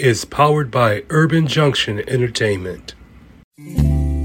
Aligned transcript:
is 0.00 0.24
powered 0.24 0.70
by 0.70 1.04
Urban 1.10 1.46
Junction 1.46 2.02
Entertainment. 2.08 2.94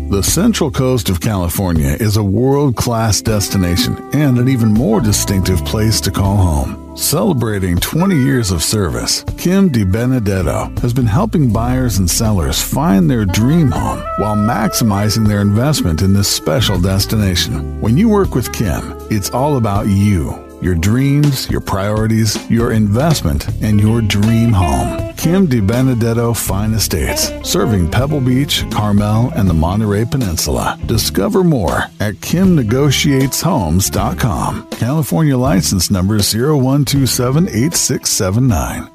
The 0.10 0.22
Central 0.24 0.72
Coast 0.72 1.10
of 1.10 1.20
California 1.20 1.98
is 2.00 2.16
a 2.16 2.24
world 2.24 2.78
class 2.78 3.22
destination 3.22 3.98
and 4.14 4.38
an 4.38 4.48
even 4.48 4.74
more 4.74 5.02
distinctive 5.02 5.66
place 5.66 6.00
to 6.02 6.12
call 6.12 6.38
home. 6.38 6.96
Celebrating 6.96 7.76
20 7.76 8.16
years 8.16 8.52
of 8.52 8.64
service, 8.64 9.24
Kim 9.38 9.70
DiBenedetto 9.70 10.80
has 10.80 10.94
been 10.94 11.08
helping 11.08 11.52
buyers 11.52 11.98
and 11.98 12.10
sellers 12.10 12.62
find 12.62 13.10
their 13.10 13.26
dream 13.26 13.72
home 13.72 14.00
while 14.18 14.38
maximizing 14.38 15.28
their 15.28 15.42
investment 15.42 16.02
in 16.02 16.14
this 16.14 16.34
special 16.34 16.80
destination. 16.80 17.82
When 17.82 17.98
you 17.98 18.08
work 18.08 18.36
with 18.36 18.54
Kim, 18.54 18.96
it's 19.10 19.32
all 19.32 19.58
about 19.58 19.88
you 19.88 20.45
your 20.66 20.76
dreams, 20.76 21.50
your 21.52 21.62
priorities, 21.62 22.50
your 22.50 22.72
investment, 22.72 23.48
and 23.62 23.80
your 23.80 24.02
dream 24.02 24.52
home. 24.52 25.14
Kim 25.14 25.46
DiBenedetto 25.48 26.36
Fine 26.36 26.74
Estates, 26.74 27.32
serving 27.48 27.92
Pebble 27.92 28.20
Beach, 28.20 28.66
Carmel, 28.72 29.32
and 29.36 29.48
the 29.48 29.54
Monterey 29.54 30.06
Peninsula. 30.06 30.80
Discover 30.88 31.44
more 31.44 31.84
at 32.00 32.16
kimnegotiateshomes.com. 32.16 34.68
California 34.72 35.38
license 35.38 35.92
number 35.92 36.18
01278679. 36.18 38.90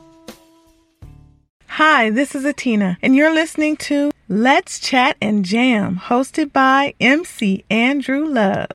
Hi, 1.69 2.11
this 2.11 2.35
is 2.35 2.43
Atina, 2.45 2.97
and 3.01 3.15
you're 3.15 3.33
listening 3.33 3.77
to 3.77 4.11
Let's 4.29 4.81
Chat 4.81 5.17
and 5.23 5.45
Jam, 5.45 5.97
hosted 5.97 6.53
by 6.53 6.95
MC 6.99 7.65
Andrew 7.71 8.27
Love. 8.27 8.67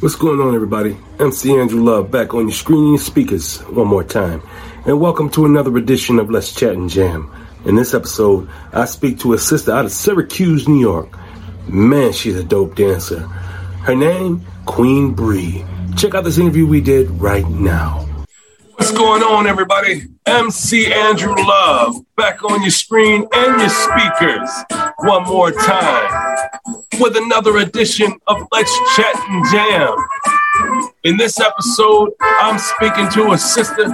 What's 0.00 0.16
going 0.16 0.40
on, 0.40 0.54
everybody? 0.54 0.96
MC 1.18 1.56
Andrew 1.56 1.82
Love 1.82 2.10
back 2.10 2.34
on 2.34 2.48
your 2.48 2.54
screen 2.54 2.98
speakers 2.98 3.58
one 3.62 3.86
more 3.86 4.04
time. 4.04 4.42
And 4.84 5.00
welcome 5.00 5.30
to 5.30 5.44
another 5.44 5.76
edition 5.76 6.18
of 6.18 6.30
Let's 6.30 6.54
Chat 6.54 6.74
and 6.74 6.88
Jam. 6.90 7.32
In 7.64 7.76
this 7.76 7.94
episode, 7.94 8.48
I 8.72 8.84
speak 8.84 9.18
to 9.20 9.32
a 9.32 9.38
sister 9.38 9.72
out 9.72 9.84
of 9.84 9.92
Syracuse, 9.92 10.68
New 10.68 10.80
York. 10.80 11.08
Man, 11.68 12.12
she's 12.12 12.36
a 12.36 12.44
dope 12.44 12.74
dancer. 12.74 13.20
Her 13.20 13.94
name, 13.94 14.46
Queen 14.64 15.14
Bree. 15.14 15.64
Check 15.96 16.14
out 16.14 16.24
this 16.24 16.38
interview 16.38 16.66
we 16.66 16.80
did 16.80 17.10
right 17.10 17.48
now. 17.48 18.06
What's 18.86 18.96
going 18.96 19.22
on, 19.24 19.48
everybody? 19.48 20.04
MC 20.26 20.92
Andrew 20.92 21.34
Love 21.34 21.96
back 22.16 22.44
on 22.44 22.62
your 22.62 22.70
screen 22.70 23.26
and 23.32 23.60
your 23.60 23.68
speakers 23.68 24.48
one 24.98 25.24
more 25.24 25.50
time 25.50 26.48
with 27.00 27.16
another 27.16 27.56
edition 27.56 28.16
of 28.28 28.46
Let's 28.52 28.72
Chat 28.94 29.16
and 29.28 29.44
Jam. 29.50 30.88
In 31.02 31.16
this 31.16 31.40
episode, 31.40 32.12
I'm 32.20 32.60
speaking 32.60 33.08
to 33.10 33.32
a 33.32 33.38
sister 33.38 33.86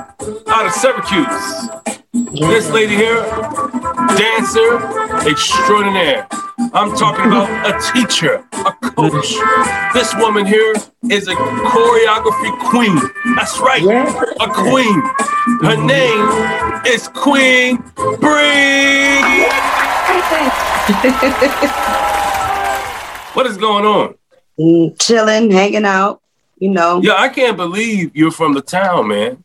out 0.49 0.67
of 0.67 0.73
Syracuse. 0.73 2.02
This 2.33 2.71
lady 2.71 2.97
here, 2.97 3.21
dancer 4.17 4.79
extraordinaire. 5.29 6.27
I'm 6.73 6.97
talking 6.97 7.27
about 7.27 7.51
a 7.67 7.93
teacher, 7.93 8.43
a 8.55 8.73
coach. 8.73 9.35
This 9.93 10.15
woman 10.17 10.47
here 10.47 10.73
is 11.11 11.29
a 11.29 11.35
choreography 11.35 12.59
queen. 12.71 12.99
That's 13.37 13.61
right, 13.61 13.83
a 13.83 14.49
queen. 14.49 15.03
Her 15.61 15.77
name 15.77 16.87
is 16.87 17.09
Queen 17.09 17.77
Bree. 17.97 19.21
what 23.35 23.45
is 23.45 23.59
going 23.59 23.85
on? 23.85 24.15
Mm, 24.59 24.99
chilling, 24.99 25.51
hanging 25.51 25.85
out, 25.85 26.23
you 26.59 26.71
know. 26.71 27.03
Yeah, 27.03 27.17
I 27.17 27.29
can't 27.29 27.59
believe 27.59 28.17
you're 28.17 28.31
from 28.31 28.55
the 28.55 28.63
town, 28.63 29.09
man. 29.09 29.45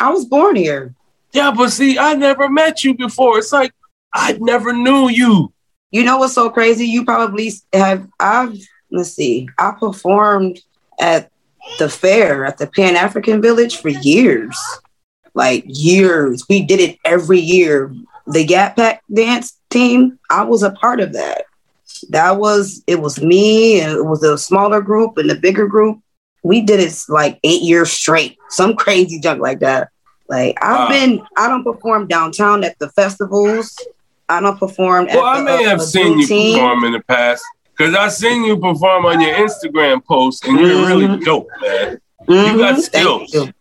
I 0.00 0.08
was 0.10 0.24
born 0.24 0.56
here. 0.56 0.94
Yeah, 1.32 1.52
but 1.54 1.70
see, 1.70 1.98
I 1.98 2.14
never 2.14 2.48
met 2.48 2.84
you 2.84 2.94
before. 2.94 3.38
It's 3.38 3.52
like 3.52 3.72
I 4.12 4.38
never 4.40 4.72
knew 4.72 5.08
you. 5.08 5.52
You 5.90 6.04
know 6.04 6.18
what's 6.18 6.34
so 6.34 6.50
crazy? 6.50 6.86
You 6.86 7.04
probably 7.04 7.52
have. 7.72 8.06
I've 8.20 8.56
let's 8.90 9.10
see. 9.10 9.48
I 9.58 9.72
performed 9.78 10.60
at 11.00 11.30
the 11.78 11.88
fair 11.88 12.44
at 12.44 12.58
the 12.58 12.66
Pan 12.66 12.96
African 12.96 13.42
Village 13.42 13.76
for 13.76 13.88
years, 13.88 14.58
like 15.34 15.64
years. 15.66 16.44
We 16.48 16.62
did 16.62 16.80
it 16.80 16.98
every 17.04 17.40
year. 17.40 17.94
The 18.26 18.44
Gap 18.44 18.76
Pack 18.76 19.02
dance 19.12 19.58
team. 19.70 20.18
I 20.30 20.44
was 20.44 20.62
a 20.62 20.72
part 20.72 21.00
of 21.00 21.12
that. 21.14 21.44
That 22.10 22.38
was 22.38 22.82
it. 22.86 23.00
Was 23.00 23.20
me 23.20 23.80
and 23.80 23.92
it 23.92 24.04
was 24.04 24.22
a 24.22 24.38
smaller 24.38 24.80
group 24.80 25.18
and 25.18 25.28
the 25.28 25.34
bigger 25.34 25.66
group. 25.66 26.00
We 26.42 26.62
did 26.62 26.80
it 26.80 26.94
like 27.08 27.38
eight 27.44 27.62
years 27.62 27.90
straight. 27.90 28.38
Some 28.48 28.76
crazy 28.76 29.20
junk 29.20 29.40
like 29.40 29.60
that. 29.60 29.88
Like 30.28 30.58
I've 30.62 30.88
been, 30.90 31.22
I 31.36 31.48
don't 31.48 31.64
perform 31.64 32.06
downtown 32.06 32.62
at 32.64 32.78
the 32.78 32.90
festivals. 32.90 33.76
I 34.28 34.40
don't 34.40 34.58
perform. 34.58 35.06
Well, 35.06 35.24
I 35.24 35.42
may 35.42 35.64
the, 35.64 35.70
have 35.70 35.82
seen 35.82 36.18
you 36.18 36.26
perform 36.26 36.84
in 36.84 36.92
the 36.92 37.00
past 37.00 37.42
because 37.78 37.94
I 37.94 38.08
seen 38.08 38.44
you 38.44 38.58
perform 38.58 39.06
on 39.06 39.20
your 39.20 39.34
Instagram 39.34 40.04
post, 40.04 40.46
and 40.46 40.58
you're 40.58 40.70
mm-hmm. 40.70 40.86
really 40.86 41.24
dope, 41.24 41.48
man. 41.62 42.00
Mm-hmm. 42.28 42.56
You 42.56 42.58
got 42.58 42.80
skills. 42.80 43.30
Thank 43.30 43.46
you. 43.46 43.52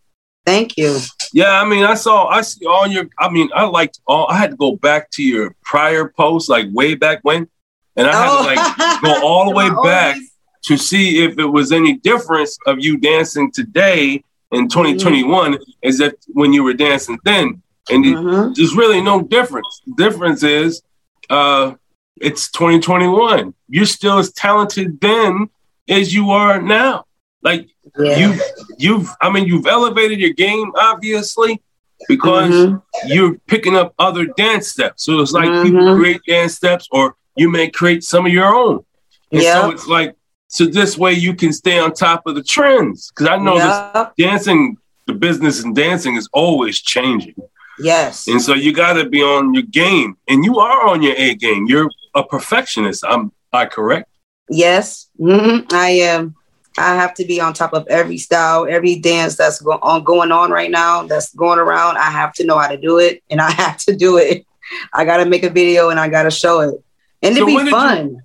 Thank 0.45 0.77
you. 0.77 0.99
Yeah, 1.33 1.61
I 1.61 1.65
mean, 1.65 1.83
I 1.83 1.93
saw, 1.93 2.27
I 2.27 2.41
see 2.41 2.65
all 2.65 2.87
your. 2.87 3.07
I 3.17 3.29
mean, 3.29 3.49
I 3.55 3.65
liked 3.65 3.99
all. 4.05 4.27
I 4.29 4.37
had 4.37 4.51
to 4.51 4.57
go 4.57 4.75
back 4.75 5.09
to 5.11 5.23
your 5.23 5.55
prior 5.63 6.09
posts, 6.09 6.49
like 6.49 6.67
way 6.71 6.95
back 6.95 7.19
when, 7.21 7.47
and 7.95 8.07
I 8.07 8.11
had 8.11 8.29
oh. 8.29 8.41
to 8.41 8.55
like 8.55 9.01
go 9.01 9.25
all 9.25 9.49
the 9.49 9.55
way 9.55 9.69
back 9.83 10.17
to 10.63 10.77
see 10.77 11.23
if 11.23 11.37
it 11.39 11.45
was 11.45 11.71
any 11.71 11.97
difference 11.97 12.57
of 12.65 12.77
you 12.79 12.97
dancing 12.97 13.51
today 13.51 14.23
in 14.51 14.69
2021 14.69 15.53
mm-hmm. 15.53 15.63
as 15.83 15.99
if 15.99 16.13
when 16.27 16.53
you 16.53 16.63
were 16.63 16.73
dancing 16.73 17.19
then. 17.23 17.61
And 17.89 18.03
mm-hmm. 18.03 18.53
there's 18.53 18.75
really 18.75 19.01
no 19.01 19.21
difference. 19.21 19.81
The 19.85 20.03
difference 20.03 20.43
is 20.43 20.81
uh, 21.29 21.75
it's 22.17 22.51
2021. 22.51 23.53
You're 23.69 23.85
still 23.85 24.17
as 24.17 24.31
talented 24.31 24.99
then 24.99 25.49
as 25.87 26.13
you 26.13 26.31
are 26.31 26.61
now. 26.61 27.05
Like 27.41 27.69
yeah. 27.97 28.17
you, 28.17 28.41
you've, 28.77 29.09
I 29.21 29.29
mean, 29.29 29.45
you've 29.45 29.67
elevated 29.67 30.19
your 30.19 30.33
game 30.33 30.71
obviously 30.75 31.61
because 32.07 32.53
mm-hmm. 32.53 33.07
you're 33.07 33.37
picking 33.47 33.75
up 33.75 33.93
other 33.97 34.25
dance 34.25 34.67
steps. 34.67 35.03
So 35.03 35.19
it's 35.19 35.31
like 35.31 35.45
people 35.63 35.81
mm-hmm. 35.81 35.99
create 35.99 36.21
dance 36.27 36.55
steps, 36.55 36.87
or 36.91 37.15
you 37.35 37.49
may 37.49 37.69
create 37.69 38.03
some 38.03 38.25
of 38.25 38.33
your 38.33 38.53
own. 38.53 38.85
And 39.31 39.41
yep. 39.41 39.61
so 39.61 39.71
it's 39.71 39.87
like 39.87 40.15
so 40.47 40.65
this 40.65 40.97
way 40.97 41.13
you 41.13 41.33
can 41.33 41.51
stay 41.53 41.79
on 41.79 41.93
top 41.93 42.25
of 42.25 42.35
the 42.35 42.43
trends. 42.43 43.11
Because 43.11 43.27
I 43.27 43.37
know 43.37 43.55
yep. 43.55 44.15
this 44.15 44.25
dancing, 44.25 44.77
the 45.05 45.13
business 45.13 45.63
and 45.63 45.75
dancing 45.75 46.15
is 46.15 46.29
always 46.33 46.81
changing. 46.81 47.35
Yes. 47.79 48.27
And 48.27 48.41
so 48.41 48.53
you 48.53 48.73
got 48.73 48.93
to 48.93 49.07
be 49.07 49.21
on 49.21 49.53
your 49.53 49.63
game, 49.63 50.17
and 50.27 50.43
you 50.43 50.59
are 50.59 50.87
on 50.87 51.01
your 51.01 51.13
A 51.15 51.35
game. 51.35 51.65
You're 51.67 51.89
a 52.15 52.23
perfectionist. 52.23 53.03
I'm 53.07 53.31
I 53.53 53.65
correct? 53.65 54.09
Yes, 54.49 55.09
mm-hmm. 55.19 55.67
I 55.75 55.89
am. 55.89 56.35
I 56.77 56.95
have 56.95 57.15
to 57.15 57.25
be 57.25 57.41
on 57.41 57.53
top 57.53 57.73
of 57.73 57.87
every 57.87 58.17
style, 58.17 58.67
every 58.69 58.99
dance 58.99 59.35
that's 59.35 59.59
go- 59.59 59.79
on 59.81 60.03
going 60.03 60.31
on 60.31 60.51
right 60.51 60.69
now, 60.69 61.03
that's 61.03 61.33
going 61.33 61.57
around. 61.57 61.97
I 61.97 62.11
have 62.11 62.33
to 62.33 62.45
know 62.45 62.57
how 62.57 62.67
to 62.67 62.77
do 62.77 62.99
it, 62.99 63.23
and 63.29 63.41
I 63.41 63.51
have 63.63 63.77
to 63.79 63.95
do 63.95 64.17
it. 64.17 64.45
I 64.93 65.05
got 65.05 65.17
to 65.17 65.25
make 65.25 65.43
a 65.43 65.49
video 65.49 65.89
and 65.89 65.99
I 65.99 66.09
got 66.09 66.23
to 66.23 66.31
show 66.31 66.61
it, 66.61 66.83
and 67.21 67.35
so 67.35 67.47
it'd 67.47 67.65
be 67.65 67.71
fun. 67.71 68.09
You, 68.09 68.21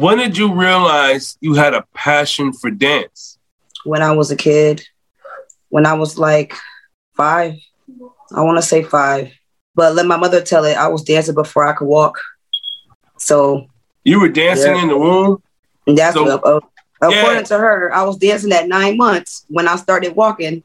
when 0.00 0.16
did 0.16 0.38
you 0.38 0.54
realize 0.54 1.36
you 1.40 1.54
had 1.54 1.74
a 1.74 1.84
passion 1.94 2.54
for 2.54 2.70
dance? 2.70 3.38
When 3.84 4.00
I 4.00 4.12
was 4.12 4.30
a 4.30 4.36
kid, 4.36 4.82
when 5.68 5.84
I 5.84 5.92
was 5.92 6.18
like 6.18 6.54
five, 7.14 7.54
I 8.34 8.40
want 8.40 8.56
to 8.56 8.62
say 8.62 8.82
five, 8.82 9.30
but 9.74 9.94
let 9.94 10.06
my 10.06 10.16
mother 10.16 10.40
tell 10.40 10.64
it. 10.64 10.76
I 10.76 10.88
was 10.88 11.02
dancing 11.02 11.34
before 11.34 11.66
I 11.66 11.74
could 11.74 11.86
walk. 11.86 12.18
So 13.18 13.66
you 14.04 14.20
were 14.20 14.30
dancing 14.30 14.74
yeah. 14.74 14.82
in 14.82 14.88
the 14.88 14.96
womb. 14.98 15.42
That's 15.86 16.14
so, 16.14 16.24
what, 16.24 16.46
uh, 16.46 16.60
according 17.02 17.40
yeah. 17.40 17.42
to 17.42 17.58
her. 17.58 17.92
I 17.92 18.02
was 18.04 18.16
dancing 18.16 18.52
at 18.52 18.68
nine 18.68 18.96
months 18.96 19.44
when 19.48 19.68
I 19.68 19.76
started 19.76 20.16
walking, 20.16 20.62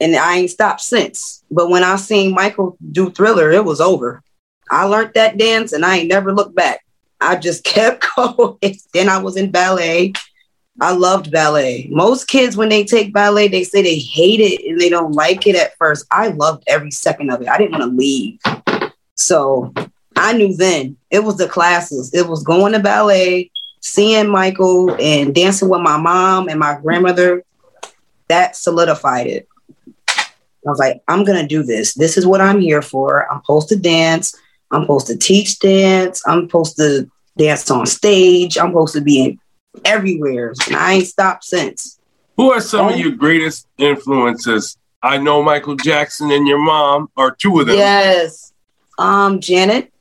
and 0.00 0.16
I 0.16 0.38
ain't 0.38 0.50
stopped 0.50 0.80
since. 0.80 1.44
But 1.50 1.68
when 1.68 1.84
I 1.84 1.96
seen 1.96 2.34
Michael 2.34 2.78
do 2.92 3.10
Thriller, 3.10 3.50
it 3.50 3.64
was 3.64 3.82
over. 3.82 4.22
I 4.70 4.84
learned 4.84 5.12
that 5.14 5.36
dance, 5.36 5.72
and 5.72 5.84
I 5.84 5.98
ain't 5.98 6.08
never 6.08 6.32
looked 6.32 6.54
back. 6.54 6.84
I 7.20 7.36
just 7.36 7.64
kept 7.64 8.06
going. 8.16 8.58
then 8.92 9.08
I 9.08 9.18
was 9.18 9.36
in 9.36 9.50
ballet. 9.50 10.12
I 10.80 10.92
loved 10.92 11.32
ballet. 11.32 11.88
Most 11.90 12.28
kids, 12.28 12.56
when 12.56 12.68
they 12.68 12.84
take 12.84 13.12
ballet, 13.12 13.48
they 13.48 13.64
say 13.64 13.82
they 13.82 13.98
hate 13.98 14.40
it 14.40 14.68
and 14.68 14.80
they 14.80 14.88
don't 14.88 15.12
like 15.12 15.46
it 15.46 15.56
at 15.56 15.76
first. 15.76 16.06
I 16.10 16.28
loved 16.28 16.62
every 16.68 16.92
second 16.92 17.30
of 17.30 17.42
it. 17.42 17.48
I 17.48 17.58
didn't 17.58 17.72
want 17.72 17.82
to 17.82 17.96
leave. 17.96 18.38
So 19.16 19.74
I 20.14 20.34
knew 20.34 20.54
then 20.54 20.96
it 21.10 21.20
was 21.20 21.36
the 21.36 21.48
classes. 21.48 22.14
It 22.14 22.28
was 22.28 22.44
going 22.44 22.72
to 22.74 22.78
ballet, 22.78 23.50
seeing 23.80 24.28
Michael, 24.28 24.94
and 25.00 25.34
dancing 25.34 25.68
with 25.68 25.80
my 25.80 25.96
mom 25.96 26.48
and 26.48 26.60
my 26.60 26.78
grandmother. 26.80 27.42
That 28.28 28.54
solidified 28.54 29.26
it. 29.26 29.48
I 30.08 30.70
was 30.70 30.78
like, 30.78 31.02
I'm 31.08 31.24
going 31.24 31.40
to 31.40 31.46
do 31.46 31.62
this. 31.62 31.94
This 31.94 32.16
is 32.16 32.26
what 32.26 32.40
I'm 32.40 32.60
here 32.60 32.82
for. 32.82 33.30
I'm 33.32 33.40
supposed 33.42 33.68
to 33.70 33.76
dance. 33.76 34.36
I'm 34.70 34.82
supposed 34.82 35.06
to 35.08 35.16
teach 35.16 35.58
dance. 35.58 36.22
I'm 36.26 36.42
supposed 36.42 36.76
to 36.76 37.10
dance 37.36 37.70
on 37.70 37.86
stage. 37.86 38.58
I'm 38.58 38.70
supposed 38.70 38.94
to 38.94 39.00
be 39.00 39.24
in 39.24 39.40
everywhere. 39.84 40.54
And 40.66 40.76
I 40.76 40.94
ain't 40.94 41.06
stopped 41.06 41.44
since. 41.44 41.98
Who 42.36 42.52
are 42.52 42.60
some 42.60 42.88
of 42.88 42.98
your 42.98 43.12
greatest 43.12 43.66
influences? 43.78 44.76
I 45.02 45.18
know 45.18 45.42
Michael 45.42 45.76
Jackson 45.76 46.30
and 46.30 46.46
your 46.46 46.62
mom 46.62 47.08
are 47.16 47.30
two 47.30 47.60
of 47.60 47.66
them. 47.66 47.76
Yes. 47.76 48.52
Um, 48.98 49.40
Janet. 49.40 49.92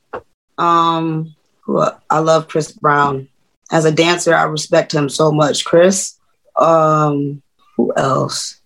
Um, 0.58 1.36
who 1.62 1.84
I 2.10 2.20
love 2.20 2.48
Chris 2.48 2.72
Brown. 2.72 3.28
As 3.72 3.86
a 3.86 3.92
dancer, 3.92 4.34
I 4.34 4.44
respect 4.44 4.94
him 4.94 5.10
so 5.10 5.32
much. 5.32 5.66
Chris. 5.66 6.18
Um, 6.56 7.42
who 7.76 7.94
else? 7.96 8.60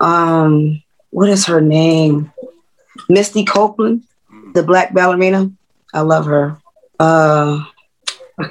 Um, 0.00 0.82
what 1.10 1.28
is 1.28 1.46
her 1.46 1.60
name? 1.60 2.32
Misty 3.08 3.44
Copeland, 3.44 4.04
the 4.54 4.62
black 4.62 4.94
ballerina. 4.94 5.50
I 5.92 6.00
love 6.00 6.26
her. 6.26 6.58
Uh, 6.98 7.64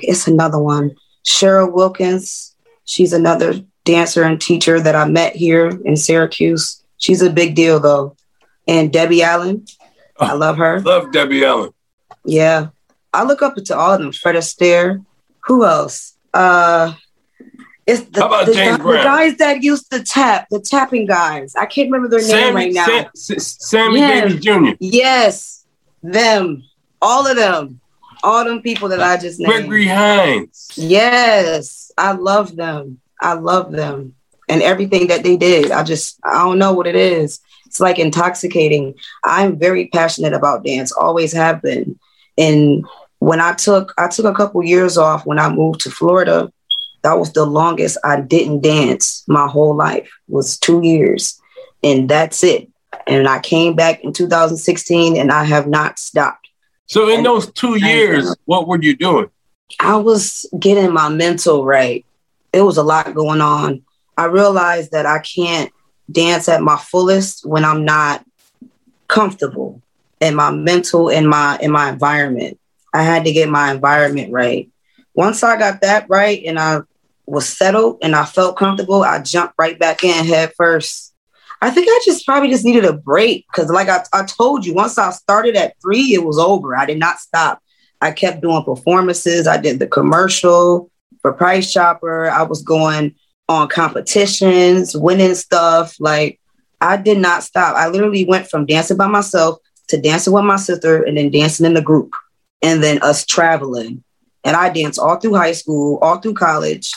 it's 0.01 0.27
another 0.27 0.59
one. 0.59 0.95
Cheryl 1.25 1.71
Wilkins. 1.71 2.55
She's 2.85 3.13
another 3.13 3.61
dancer 3.85 4.23
and 4.23 4.41
teacher 4.41 4.79
that 4.79 4.95
I 4.95 5.05
met 5.05 5.35
here 5.35 5.69
in 5.85 5.95
Syracuse. 5.95 6.83
She's 6.97 7.21
a 7.21 7.29
big 7.29 7.55
deal 7.55 7.79
though. 7.79 8.15
And 8.67 8.91
Debbie 8.91 9.23
Allen. 9.23 9.65
Oh, 10.19 10.25
I 10.25 10.33
love 10.33 10.57
her. 10.57 10.79
Love 10.81 11.11
Debbie 11.11 11.45
Allen. 11.45 11.71
Yeah. 12.25 12.69
I 13.13 13.23
look 13.23 13.41
up 13.41 13.55
to 13.55 13.77
all 13.77 13.93
of 13.93 13.99
them. 13.99 14.11
Fred 14.11 14.35
Astaire. 14.35 15.03
Who 15.45 15.65
else? 15.65 16.15
Uh 16.33 16.93
it's 17.87 18.01
the, 18.01 18.21
the, 18.45 18.51
the, 18.51 19.01
guys 19.03 19.37
that 19.37 19.63
used 19.63 19.89
to 19.89 20.03
tap, 20.03 20.45
the 20.51 20.59
tapping 20.59 21.07
guys. 21.07 21.55
I 21.55 21.65
can't 21.65 21.89
remember 21.89 22.07
their 22.07 22.19
Sammy, 22.19 22.43
name 22.43 22.53
right 22.53 22.71
now. 22.71 23.09
Sam, 23.15 23.39
Sammy 23.39 23.99
yeah. 23.99 24.27
Davis 24.27 24.43
Jr. 24.45 24.77
Yes, 24.79 25.58
them, 26.01 26.63
all 27.01 27.27
of 27.27 27.35
them 27.35 27.79
all 28.23 28.43
them 28.43 28.61
people 28.61 28.89
that 28.89 29.01
I 29.01 29.17
just 29.17 29.39
named. 29.39 29.51
Gregory 29.51 29.87
Hines. 29.87 30.71
Yes, 30.75 31.91
I 31.97 32.13
love 32.13 32.55
them. 32.55 32.99
I 33.21 33.33
love 33.33 33.71
them 33.71 34.15
and 34.47 34.61
everything 34.61 35.07
that 35.07 35.23
they 35.23 35.37
did. 35.37 35.71
I 35.71 35.83
just 35.83 36.19
I 36.23 36.43
don't 36.43 36.59
know 36.59 36.73
what 36.73 36.87
it 36.87 36.95
is. 36.95 37.39
It's 37.65 37.79
like 37.79 37.99
intoxicating. 37.99 38.95
I'm 39.23 39.57
very 39.57 39.87
passionate 39.87 40.33
about 40.33 40.63
dance. 40.63 40.91
Always 40.91 41.33
have 41.33 41.61
been. 41.61 41.99
And 42.37 42.85
when 43.19 43.39
I 43.39 43.53
took 43.53 43.93
I 43.97 44.07
took 44.07 44.25
a 44.25 44.33
couple 44.33 44.63
years 44.63 44.97
off 44.97 45.25
when 45.25 45.39
I 45.39 45.49
moved 45.49 45.81
to 45.81 45.91
Florida. 45.91 46.51
That 47.01 47.17
was 47.17 47.31
the 47.31 47.45
longest 47.45 47.97
I 48.03 48.19
didn't 48.19 48.59
dance 48.59 49.23
my 49.25 49.47
whole 49.47 49.73
life. 49.73 50.11
Was 50.27 50.57
2 50.59 50.81
years. 50.83 51.39
And 51.81 52.09
that's 52.09 52.43
it. 52.43 52.68
And 53.07 53.27
I 53.27 53.39
came 53.39 53.75
back 53.75 54.03
in 54.03 54.13
2016 54.13 55.17
and 55.17 55.31
I 55.31 55.43
have 55.43 55.67
not 55.67 55.99
stopped. 55.99 56.49
So 56.87 57.07
in 57.09 57.23
those 57.23 57.51
two 57.51 57.77
years, 57.77 58.35
what 58.45 58.67
were 58.67 58.81
you 58.81 58.95
doing? 58.95 59.29
I 59.79 59.95
was 59.97 60.47
getting 60.59 60.91
my 60.91 61.09
mental 61.09 61.65
right. 61.65 62.05
It 62.51 62.61
was 62.61 62.77
a 62.77 62.83
lot 62.83 63.13
going 63.13 63.41
on. 63.41 63.83
I 64.17 64.25
realized 64.25 64.91
that 64.91 65.05
I 65.05 65.19
can't 65.19 65.71
dance 66.11 66.49
at 66.49 66.61
my 66.61 66.77
fullest 66.77 67.45
when 67.45 67.63
I'm 67.63 67.85
not 67.85 68.25
comfortable 69.07 69.81
in 70.19 70.35
my 70.35 70.51
mental 70.51 71.09
and 71.09 71.29
my 71.29 71.57
in 71.61 71.71
my 71.71 71.89
environment. 71.89 72.59
I 72.93 73.03
had 73.03 73.25
to 73.25 73.31
get 73.31 73.49
my 73.49 73.71
environment 73.71 74.31
right. 74.31 74.69
Once 75.13 75.43
I 75.43 75.57
got 75.57 75.81
that 75.81 76.09
right 76.09 76.41
and 76.45 76.57
I 76.57 76.79
was 77.25 77.47
settled 77.47 77.99
and 78.01 78.15
I 78.15 78.25
felt 78.25 78.57
comfortable, 78.57 79.03
I 79.03 79.21
jumped 79.21 79.53
right 79.57 79.77
back 79.77 80.03
in 80.03 80.25
head 80.25 80.53
first 80.57 81.08
I 81.61 81.69
think 81.71 81.87
I 81.89 81.99
just 82.05 82.25
probably 82.25 82.49
just 82.49 82.63
needed 82.63 82.85
a 82.85 82.93
break 82.93 83.45
because, 83.51 83.69
like 83.69 83.89
I, 83.89 84.03
I 84.13 84.23
told 84.23 84.65
you, 84.65 84.73
once 84.73 84.97
I 84.97 85.11
started 85.11 85.55
at 85.55 85.75
three, 85.81 86.13
it 86.13 86.23
was 86.23 86.39
over. 86.39 86.75
I 86.75 86.85
did 86.85 86.99
not 86.99 87.19
stop. 87.19 87.61
I 88.01 88.11
kept 88.11 88.41
doing 88.41 88.63
performances. 88.63 89.45
I 89.45 89.57
did 89.57 89.79
the 89.79 89.87
commercial 89.87 90.89
for 91.21 91.33
Price 91.33 91.71
Chopper. 91.71 92.29
I 92.29 92.43
was 92.43 92.61
going 92.61 93.15
on 93.49 93.67
competitions, 93.67 94.95
winning 94.95 95.35
stuff. 95.35 95.95
Like 95.99 96.39
I 96.79 96.97
did 96.97 97.17
not 97.17 97.43
stop. 97.43 97.75
I 97.75 97.89
literally 97.89 98.25
went 98.25 98.47
from 98.47 98.65
dancing 98.65 98.97
by 98.97 99.07
myself 99.07 99.59
to 99.89 99.99
dancing 99.99 100.33
with 100.33 100.45
my 100.45 100.55
sister 100.55 101.03
and 101.03 101.17
then 101.17 101.31
dancing 101.31 101.65
in 101.65 101.73
the 101.73 101.81
group 101.81 102.13
and 102.61 102.81
then 102.81 103.01
us 103.01 103.25
traveling. 103.25 104.03
And 104.43 104.55
I 104.55 104.69
danced 104.69 104.99
all 104.99 105.17
through 105.17 105.33
high 105.33 105.51
school, 105.51 105.97
all 106.01 106.19
through 106.19 106.35
college. 106.35 106.93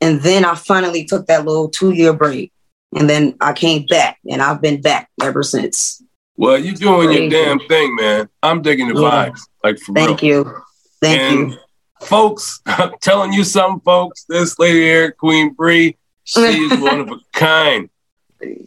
And 0.00 0.20
then 0.20 0.44
I 0.44 0.56
finally 0.56 1.04
took 1.04 1.26
that 1.28 1.46
little 1.46 1.68
two 1.68 1.92
year 1.92 2.12
break. 2.12 2.52
And 2.96 3.08
then 3.08 3.36
I 3.40 3.52
came 3.52 3.86
back 3.86 4.18
and 4.28 4.42
I've 4.42 4.60
been 4.60 4.80
back 4.80 5.10
ever 5.22 5.42
since. 5.42 6.02
Well, 6.36 6.58
you're 6.58 6.74
doing 6.74 7.08
Crazy. 7.08 7.22
your 7.22 7.30
damn 7.30 7.58
thing, 7.68 7.94
man. 7.96 8.28
I'm 8.42 8.62
digging 8.62 8.88
the 8.88 9.00
yeah. 9.00 9.28
vibes. 9.28 9.40
Like 9.62 9.78
for 9.78 9.92
Thank 9.94 10.22
real. 10.22 10.44
you. 10.44 10.62
Thank 11.00 11.20
and 11.20 11.52
you. 11.52 11.58
Folks, 12.02 12.60
I'm 12.66 12.92
telling 13.00 13.32
you 13.32 13.44
something, 13.44 13.80
folks. 13.80 14.24
This 14.24 14.58
lady 14.58 14.80
here, 14.80 15.12
Queen 15.12 15.52
Bree, 15.52 15.96
she's 16.24 16.70
one 16.80 17.00
of 17.00 17.10
a 17.10 17.18
kind. 17.32 17.88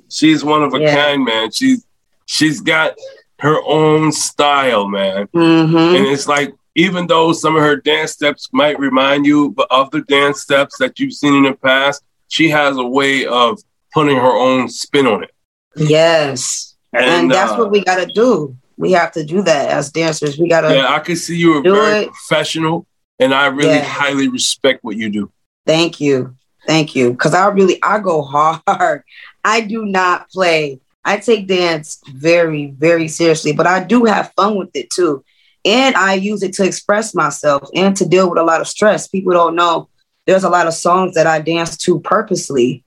She's 0.09 0.43
one 0.43 0.63
of 0.63 0.73
a 0.73 0.79
yeah. 0.79 0.95
kind, 0.95 1.25
man. 1.25 1.51
She's 1.51 1.85
she's 2.25 2.61
got 2.61 2.95
her 3.39 3.61
own 3.65 4.11
style, 4.11 4.87
man. 4.87 5.27
Mm-hmm. 5.27 5.77
And 5.77 6.05
it's 6.05 6.27
like 6.27 6.53
even 6.75 7.07
though 7.07 7.33
some 7.33 7.55
of 7.55 7.61
her 7.61 7.75
dance 7.75 8.11
steps 8.11 8.49
might 8.51 8.79
remind 8.79 9.25
you 9.25 9.55
of 9.69 9.91
the 9.91 10.01
dance 10.01 10.41
steps 10.41 10.77
that 10.77 10.99
you've 10.99 11.13
seen 11.13 11.33
in 11.33 11.43
the 11.43 11.53
past, 11.53 12.03
she 12.27 12.49
has 12.49 12.77
a 12.77 12.85
way 12.85 13.25
of 13.25 13.59
putting 13.95 14.17
her 14.17 14.37
own 14.37 14.67
spin 14.69 15.07
on 15.07 15.23
it. 15.23 15.31
Yes. 15.77 16.75
And, 16.93 17.05
and 17.05 17.31
that's 17.31 17.53
uh, 17.53 17.55
what 17.55 17.71
we 17.71 17.83
got 17.83 18.05
to 18.05 18.13
do. 18.13 18.55
We 18.77 18.91
have 18.91 19.13
to 19.13 19.23
do 19.23 19.41
that 19.41 19.69
as 19.69 19.89
dancers. 19.89 20.37
We 20.37 20.49
got 20.49 20.61
to. 20.61 20.75
Yeah, 20.75 20.93
I 20.93 20.99
can 20.99 21.15
see 21.15 21.37
you 21.37 21.53
are 21.53 21.61
very 21.63 22.03
it. 22.03 22.11
professional, 22.11 22.85
and 23.19 23.33
I 23.33 23.47
really 23.47 23.75
yeah. 23.75 23.83
highly 23.83 24.27
respect 24.27 24.83
what 24.83 24.97
you 24.97 25.09
do. 25.09 25.31
Thank 25.65 26.01
you. 26.01 26.35
Thank 26.67 26.93
you. 26.93 27.11
Because 27.11 27.33
I 27.33 27.47
really, 27.47 27.81
I 27.81 27.99
go 27.99 28.21
hard. 28.21 29.03
I 29.45 29.61
do 29.61 29.85
not 29.85 30.29
play. 30.29 30.81
I 31.05 31.17
take 31.17 31.47
dance 31.47 32.01
very, 32.13 32.71
very 32.71 33.07
seriously, 33.07 33.53
but 33.53 33.65
I 33.65 33.83
do 33.83 34.03
have 34.05 34.33
fun 34.35 34.57
with 34.57 34.71
it 34.73 34.89
too. 34.89 35.23
And 35.63 35.95
I 35.95 36.15
use 36.15 36.43
it 36.43 36.53
to 36.55 36.65
express 36.65 37.15
myself 37.15 37.69
and 37.73 37.95
to 37.97 38.05
deal 38.05 38.29
with 38.29 38.39
a 38.39 38.43
lot 38.43 38.59
of 38.59 38.67
stress. 38.67 39.07
People 39.07 39.33
don't 39.33 39.55
know 39.55 39.87
there's 40.25 40.43
a 40.43 40.49
lot 40.49 40.67
of 40.67 40.73
songs 40.73 41.13
that 41.15 41.27
I 41.27 41.39
dance 41.39 41.77
to 41.77 41.99
purposely 41.99 42.83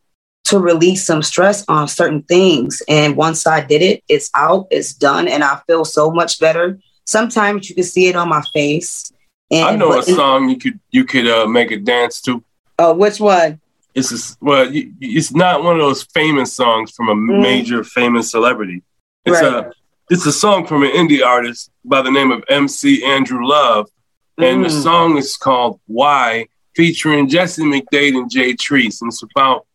to 0.48 0.58
release 0.58 1.04
some 1.04 1.22
stress 1.22 1.62
on 1.68 1.86
certain 1.86 2.22
things. 2.22 2.82
And 2.88 3.16
once 3.16 3.46
I 3.46 3.60
did 3.60 3.82
it, 3.82 4.02
it's 4.08 4.30
out, 4.34 4.66
it's 4.70 4.94
done, 4.94 5.28
and 5.28 5.44
I 5.44 5.60
feel 5.66 5.84
so 5.84 6.10
much 6.10 6.40
better. 6.40 6.78
Sometimes 7.04 7.68
you 7.68 7.74
can 7.74 7.84
see 7.84 8.08
it 8.08 8.16
on 8.16 8.30
my 8.30 8.42
face. 8.54 9.12
And, 9.50 9.64
I 9.64 9.76
know 9.76 9.98
a 9.98 10.02
song 10.02 10.48
you 10.48 10.56
could 10.56 10.80
you 10.90 11.04
could 11.04 11.26
uh, 11.26 11.46
make 11.46 11.70
a 11.70 11.78
dance 11.78 12.20
to. 12.22 12.42
Oh, 12.78 12.94
which 12.94 13.20
one? 13.20 13.60
It's 13.94 14.12
a, 14.12 14.36
well, 14.40 14.70
it's 14.72 15.34
not 15.34 15.62
one 15.62 15.76
of 15.76 15.80
those 15.80 16.02
famous 16.02 16.54
songs 16.54 16.92
from 16.92 17.08
a 17.08 17.14
mm. 17.14 17.42
major 17.42 17.84
famous 17.84 18.30
celebrity. 18.30 18.82
It's 19.24 19.42
right. 19.42 19.66
a 19.66 19.72
it's 20.10 20.26
a 20.26 20.32
song 20.32 20.66
from 20.66 20.82
an 20.82 20.90
indie 20.90 21.24
artist 21.24 21.70
by 21.84 22.00
the 22.00 22.10
name 22.10 22.30
of 22.30 22.42
MC 22.48 23.04
Andrew 23.04 23.46
Love, 23.46 23.90
and 24.38 24.64
the 24.64 24.70
song 24.70 25.18
is 25.18 25.36
called 25.36 25.80
"Why," 25.86 26.46
featuring 26.74 27.28
Jesse 27.28 27.62
McDade 27.62 28.16
and 28.16 28.30
Jay 28.30 28.54
Treese, 28.54 29.02
and 29.02 29.10
it's 29.10 29.22
about 29.22 29.66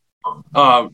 uh, 0.55 0.87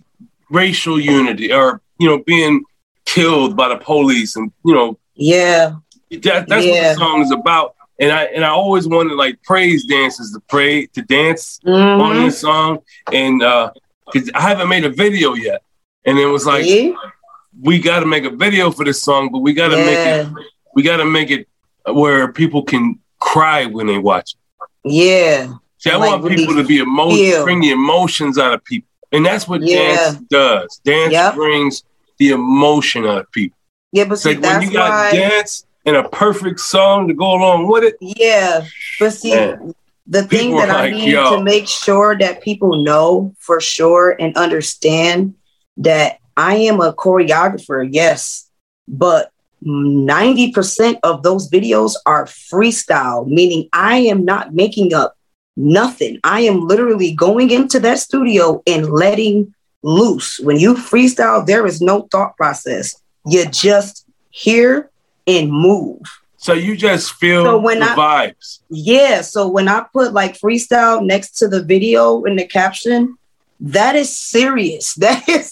racial 0.50 1.00
unity 1.00 1.52
or 1.52 1.82
you 2.00 2.08
know 2.08 2.20
being 2.24 2.64
killed 3.06 3.56
by 3.56 3.70
the 3.70 3.78
police, 3.78 4.36
and 4.36 4.52
you 4.66 4.74
know 4.74 4.98
Yeah. 5.16 5.74
that, 6.12 6.48
that's 6.48 6.66
Yeah. 6.66 6.72
what 6.72 6.82
the 6.82 6.96
song 6.96 7.22
is 7.22 7.32
about. 7.32 7.76
And 8.00 8.12
I 8.12 8.24
and 8.26 8.46
I 8.46 8.50
always 8.50 8.88
wanted 8.88 9.16
like 9.16 9.42
praise 9.44 9.86
dances 9.86 10.32
to 10.34 10.40
pray 10.48 10.86
to 10.88 11.02
dance 11.02 11.60
on 11.66 11.74
Mhm. 12.16 12.26
this 12.26 12.40
song, 12.40 12.80
and 13.12 13.44
uh, 13.44 13.72
cause 14.14 14.30
I 14.34 14.42
haven't 14.42 14.70
made 14.70 14.86
a 14.86 14.90
video 14.90 15.34
yet, 15.36 15.62
and 16.06 16.18
it 16.18 16.26
was 16.28 16.46
like 16.46 16.66
we 17.62 17.80
got 17.80 18.00
to 18.00 18.06
make 18.06 18.24
a 18.24 18.30
video 18.30 18.72
for 18.72 18.86
this 18.86 19.02
song, 19.02 19.30
but 19.32 19.40
we 19.40 19.52
got 19.54 19.70
to 19.70 19.78
make 19.78 20.00
it 20.00 20.28
we 20.76 20.84
got 20.84 20.98
to 20.98 21.06
make 21.06 21.30
it 21.30 21.48
where 21.92 22.32
people 22.32 22.64
can 22.64 23.00
cry 23.20 23.66
when 23.66 23.88
they 23.88 23.98
watch 23.98 24.34
it. 24.34 24.70
Yeah. 24.90 25.54
See, 25.80 25.90
I 25.90 25.96
Like, 25.98 26.10
want 26.10 26.24
really 26.24 26.36
people 26.38 26.56
to 26.56 26.64
be 26.64 26.78
emotional, 26.78 27.44
bring 27.44 27.60
the 27.60 27.72
emotions 27.72 28.38
out 28.38 28.54
of 28.54 28.64
people, 28.64 28.88
and 29.12 29.26
that's 29.26 29.48
what 29.48 29.62
Yeah. 29.62 29.76
dance 29.78 30.18
does. 30.30 30.82
Dance 30.84 31.14
Yep. 31.14 31.36
brings 31.36 31.84
the 32.18 32.30
emotion 32.30 33.06
out 33.06 33.20
of 33.20 33.32
people. 33.32 33.58
Yeah, 33.92 34.06
but 34.06 34.20
see, 34.20 34.36
like 34.36 34.44
when 34.44 34.62
you 34.62 34.72
got 34.72 34.90
why. 34.92 35.12
dance 35.12 35.66
and 35.86 35.96
a 35.96 36.08
perfect 36.10 36.60
song 36.60 37.08
to 37.08 37.14
go 37.14 37.32
along 37.34 37.68
with 37.68 37.84
it. 37.84 37.96
Yeah, 38.02 38.66
but 39.00 39.14
see, 39.14 39.34
Man. 39.34 39.74
the 40.06 40.24
thing 40.24 40.56
that 40.58 40.70
I 40.70 40.82
like, 40.82 40.94
need 40.94 41.10
yo. 41.10 41.38
to 41.38 41.44
make 41.44 41.68
sure 41.68 42.18
that 42.18 42.42
people 42.42 42.84
know 42.84 43.34
for 43.40 43.60
sure 43.60 44.16
and 44.20 44.36
understand 44.38 45.34
that 45.78 46.18
I 46.38 46.56
am 46.56 46.82
a 46.82 46.94
choreographer, 46.94 47.88
yes, 47.90 48.50
but 48.88 49.32
90% 49.66 51.00
of 51.04 51.24
those 51.24 51.50
videos 51.50 51.96
are 52.06 52.26
freestyle, 52.26 53.28
meaning 53.28 53.68
I 53.74 53.98
am 54.00 54.24
not 54.24 54.54
making 54.54 54.94
up 54.94 55.16
nothing. 55.58 56.20
I 56.24 56.42
am 56.42 56.68
literally 56.68 57.14
going 57.14 57.52
into 57.52 57.80
that 57.82 58.00
studio 58.00 58.62
and 58.68 58.90
letting 58.90 59.54
loose. 59.84 60.40
When 60.40 60.58
you 60.60 60.76
freestyle, 60.76 61.46
there 61.46 61.66
is 61.66 61.82
no 61.82 62.08
thought 62.12 62.36
process. 62.38 62.96
You 63.26 63.46
just 63.46 64.06
hear 64.30 64.90
and 65.28 65.52
move. 65.52 66.00
So 66.38 66.54
you 66.54 66.78
just 66.78 67.14
feel 67.16 67.44
So 67.44 67.58
when 67.60 67.80
the 67.80 67.92
I- 67.92 67.96
vibes. 68.34 68.60
Yeah. 68.70 69.22
So 69.22 69.48
when 69.48 69.68
I 69.68 69.86
put 69.92 70.14
like 70.14 70.40
freestyle 70.40 71.06
next 71.06 71.32
to 71.40 71.48
the 71.48 71.62
video 71.64 72.24
in 72.24 72.38
the 72.38 72.48
caption, 72.48 73.18
that 73.60 73.96
is 73.98 74.16
serious. 74.16 74.96
That 75.00 75.28
is 75.28 75.52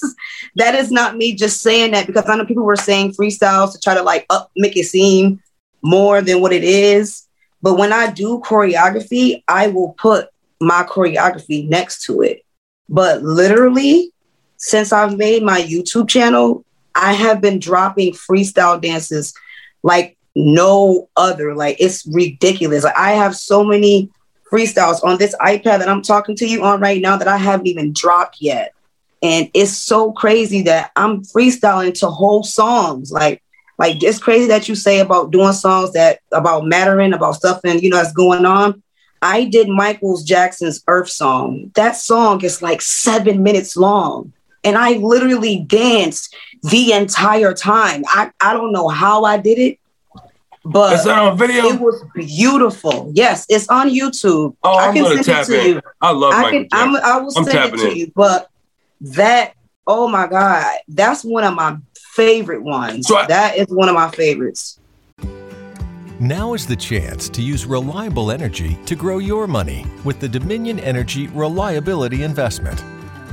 that 0.56 0.76
is 0.76 0.92
not 0.92 1.18
me 1.18 1.34
just 1.36 1.62
saying 1.62 1.92
that 1.92 2.08
because 2.08 2.28
I 2.30 2.36
know 2.38 2.46
people 2.46 2.64
were 2.64 2.78
saying 2.78 3.14
freestyles 3.14 3.74
to 3.74 3.80
try 3.80 3.96
to 3.96 4.02
like 4.02 4.26
up 4.30 4.50
make 4.56 4.78
it 4.78 4.86
seem 4.86 5.42
more 5.82 6.22
than 6.22 6.40
what 6.42 6.54
it 6.54 6.64
is. 6.64 7.27
But 7.62 7.76
when 7.76 7.92
I 7.92 8.12
do 8.12 8.40
choreography, 8.40 9.44
I 9.48 9.68
will 9.68 9.94
put 9.94 10.30
my 10.60 10.84
choreography 10.84 11.68
next 11.68 12.04
to 12.04 12.22
it. 12.22 12.46
But 12.90 13.24
literally, 13.24 14.12
since 14.58 14.92
I've 14.92 15.18
made 15.18 15.44
my 15.44 15.62
YouTube 15.62 16.08
channel, 16.08 16.64
I 16.96 17.14
have 17.14 17.42
been 17.42 17.60
dropping 17.60 18.14
freestyle 18.14 18.82
dances 18.82 19.34
like 19.84 20.18
no 20.36 21.10
other. 21.16 21.56
Like 21.56 21.78
it's 21.80 22.06
ridiculous. 22.08 22.84
Like 22.84 22.98
I 22.98 23.14
have 23.14 23.36
so 23.36 23.64
many 23.64 24.10
freestyles 24.52 25.04
on 25.04 25.18
this 25.18 25.36
iPad 25.42 25.80
that 25.80 25.90
I'm 25.90 26.02
talking 26.02 26.36
to 26.38 26.48
you 26.48 26.64
on 26.64 26.80
right 26.80 27.02
now 27.02 27.18
that 27.18 27.28
I 27.28 27.38
haven't 27.38 27.68
even 27.68 27.94
dropped 27.94 28.38
yet. 28.40 28.74
And 29.22 29.50
it's 29.54 29.72
so 29.72 30.12
crazy 30.12 30.62
that 30.64 30.92
I'm 30.96 31.24
freestyling 31.24 31.94
to 32.00 32.08
whole 32.08 32.44
songs. 32.44 33.12
Like, 33.12 33.42
like 33.78 34.02
it's 34.04 34.20
crazy 34.20 34.48
that 34.48 34.68
you 34.68 34.76
say 34.76 35.00
about 35.00 35.32
doing 35.32 35.54
songs 35.54 35.94
that 35.94 36.20
about 36.32 36.66
mattering, 36.66 37.14
about 37.14 37.36
stuff 37.36 37.62
and 37.64 37.82
you 37.82 37.90
know 37.90 37.98
that's 37.98 38.14
going 38.14 38.46
on. 38.46 38.82
I 39.22 39.46
did 39.46 39.68
Michael 39.68 40.18
Jackson's 40.22 40.84
Earth 40.88 41.10
song. 41.10 41.72
That 41.76 41.96
song 41.96 42.44
is 42.44 42.62
like 42.62 42.82
seven 42.82 43.44
minutes 43.44 43.76
long. 43.76 44.34
And 44.64 44.78
I 44.78 44.94
literally 44.94 45.60
danced 45.60 46.36
the 46.64 46.92
entire 46.94 47.54
time. 47.54 48.04
I, 48.08 48.32
I 48.42 48.54
don't 48.54 48.72
know 48.74 48.90
how 48.90 49.24
I 49.24 49.38
did 49.38 49.60
it, 49.60 49.80
but 50.66 51.04
that 51.04 51.18
on 51.18 51.38
video? 51.38 51.66
it 51.68 51.80
was 51.80 52.04
beautiful. 52.14 53.12
Yes, 53.16 53.46
it's 53.50 53.70
on 53.70 53.90
YouTube. 53.90 54.56
Oh, 54.64 54.78
I 54.78 54.88
I'm 54.88 54.94
can 54.94 55.04
gonna 55.04 55.24
send 55.24 55.40
it 55.40 55.46
to 55.46 55.62
in. 55.62 55.76
you. 55.76 55.82
I 56.02 56.12
love 56.12 56.34
I 56.34 56.42
Michael 56.42 56.60
can. 56.60 56.68
I'm. 56.74 56.96
I 56.98 57.18
will 57.20 57.38
I'm 57.38 57.44
send 57.46 57.74
it 57.74 57.78
to 57.78 57.92
in. 57.92 57.98
you. 57.98 58.12
But 58.14 58.50
that, 59.02 59.54
oh 59.88 60.08
my 60.08 60.28
god, 60.28 60.78
that's 60.90 61.24
one 61.24 61.44
of 61.44 61.56
my 61.56 61.78
favorite 61.96 62.62
ones. 62.62 63.08
So 63.08 63.18
I- 63.18 63.26
that 63.28 63.58
is 63.58 63.68
one 63.70 63.90
of 63.90 63.96
my 63.96 64.12
favorites. 64.12 64.80
Now 66.20 66.56
is 66.56 66.66
the 66.66 66.76
chance 66.76 67.30
to 67.30 67.44
use 67.44 67.68
reliable 67.68 68.32
energy 68.32 68.76
to 68.88 68.96
grow 68.96 69.20
your 69.20 69.46
money 69.46 69.86
with 70.04 70.20
the 70.20 70.28
Dominion 70.28 70.80
Energy 70.80 71.28
Reliability 71.28 72.24
Investment. 72.24 72.84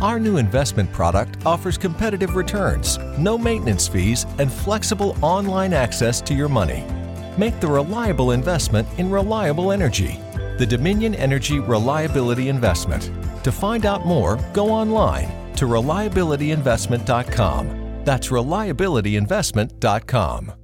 Our 0.02 0.20
new 0.20 0.36
investment 0.36 0.92
product 0.92 1.46
offers 1.46 1.78
competitive 1.78 2.36
returns, 2.36 2.98
no 3.16 3.38
maintenance 3.38 3.88
fees, 3.88 4.26
and 4.38 4.52
flexible 4.52 5.16
online 5.22 5.72
access 5.72 6.20
to 6.22 6.34
your 6.34 6.50
money. 6.50 6.84
Make 7.38 7.58
the 7.58 7.68
reliable 7.68 8.32
investment 8.32 8.86
in 8.98 9.10
reliable 9.10 9.72
energy. 9.72 10.20
The 10.58 10.66
Dominion 10.66 11.14
Energy 11.14 11.60
Reliability 11.60 12.50
Investment. 12.50 13.10
To 13.44 13.50
find 13.50 13.86
out 13.86 14.04
more, 14.04 14.36
go 14.52 14.68
online 14.68 15.43
to 15.56 15.66
reliabilityinvestment.com. 15.66 18.04
That's 18.04 18.28
reliabilityinvestment.com. 18.28 20.63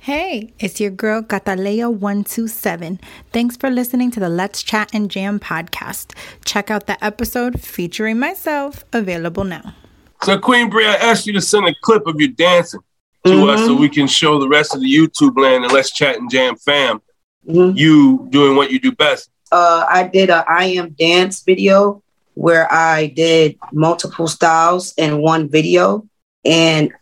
Hey, 0.00 0.52
it's 0.58 0.80
your 0.80 0.90
girl 0.90 1.22
Catalea127. 1.22 3.00
Thanks 3.32 3.56
for 3.56 3.68
listening 3.68 4.10
to 4.12 4.20
the 4.20 4.28
Let's 4.28 4.62
Chat 4.62 4.90
and 4.94 5.10
Jam 5.10 5.40
podcast. 5.40 6.14
Check 6.44 6.70
out 6.70 6.86
the 6.86 7.02
episode 7.04 7.60
featuring 7.60 8.18
myself, 8.18 8.84
available 8.92 9.44
now. 9.44 9.74
So, 10.22 10.38
Queen 10.38 10.70
Brie, 10.70 10.86
I 10.86 10.94
asked 10.94 11.26
you 11.26 11.32
to 11.34 11.40
send 11.40 11.66
a 11.66 11.74
clip 11.82 12.06
of 12.06 12.20
you 12.20 12.28
dancing 12.28 12.80
to 13.24 13.30
mm-hmm. 13.30 13.50
us 13.50 13.66
so 13.66 13.74
we 13.74 13.88
can 13.88 14.06
show 14.06 14.38
the 14.38 14.48
rest 14.48 14.74
of 14.74 14.80
the 14.80 14.86
YouTube 14.86 15.36
land 15.36 15.64
and 15.64 15.72
Let's 15.72 15.92
Chat 15.92 16.16
and 16.16 16.30
Jam 16.30 16.56
fam 16.56 17.02
mm-hmm. 17.46 17.76
you 17.76 18.26
doing 18.30 18.56
what 18.56 18.70
you 18.70 18.78
do 18.78 18.92
best. 18.92 19.30
Uh, 19.50 19.84
I 19.88 20.04
did 20.04 20.30
a 20.30 20.44
I 20.48 20.64
am 20.64 20.90
dance 20.90 21.42
video 21.42 22.02
where 22.34 22.72
I 22.72 23.08
did 23.08 23.58
multiple 23.72 24.28
styles 24.28 24.94
in 24.96 25.18
one 25.20 25.48
video. 25.48 26.06
And 26.44 26.92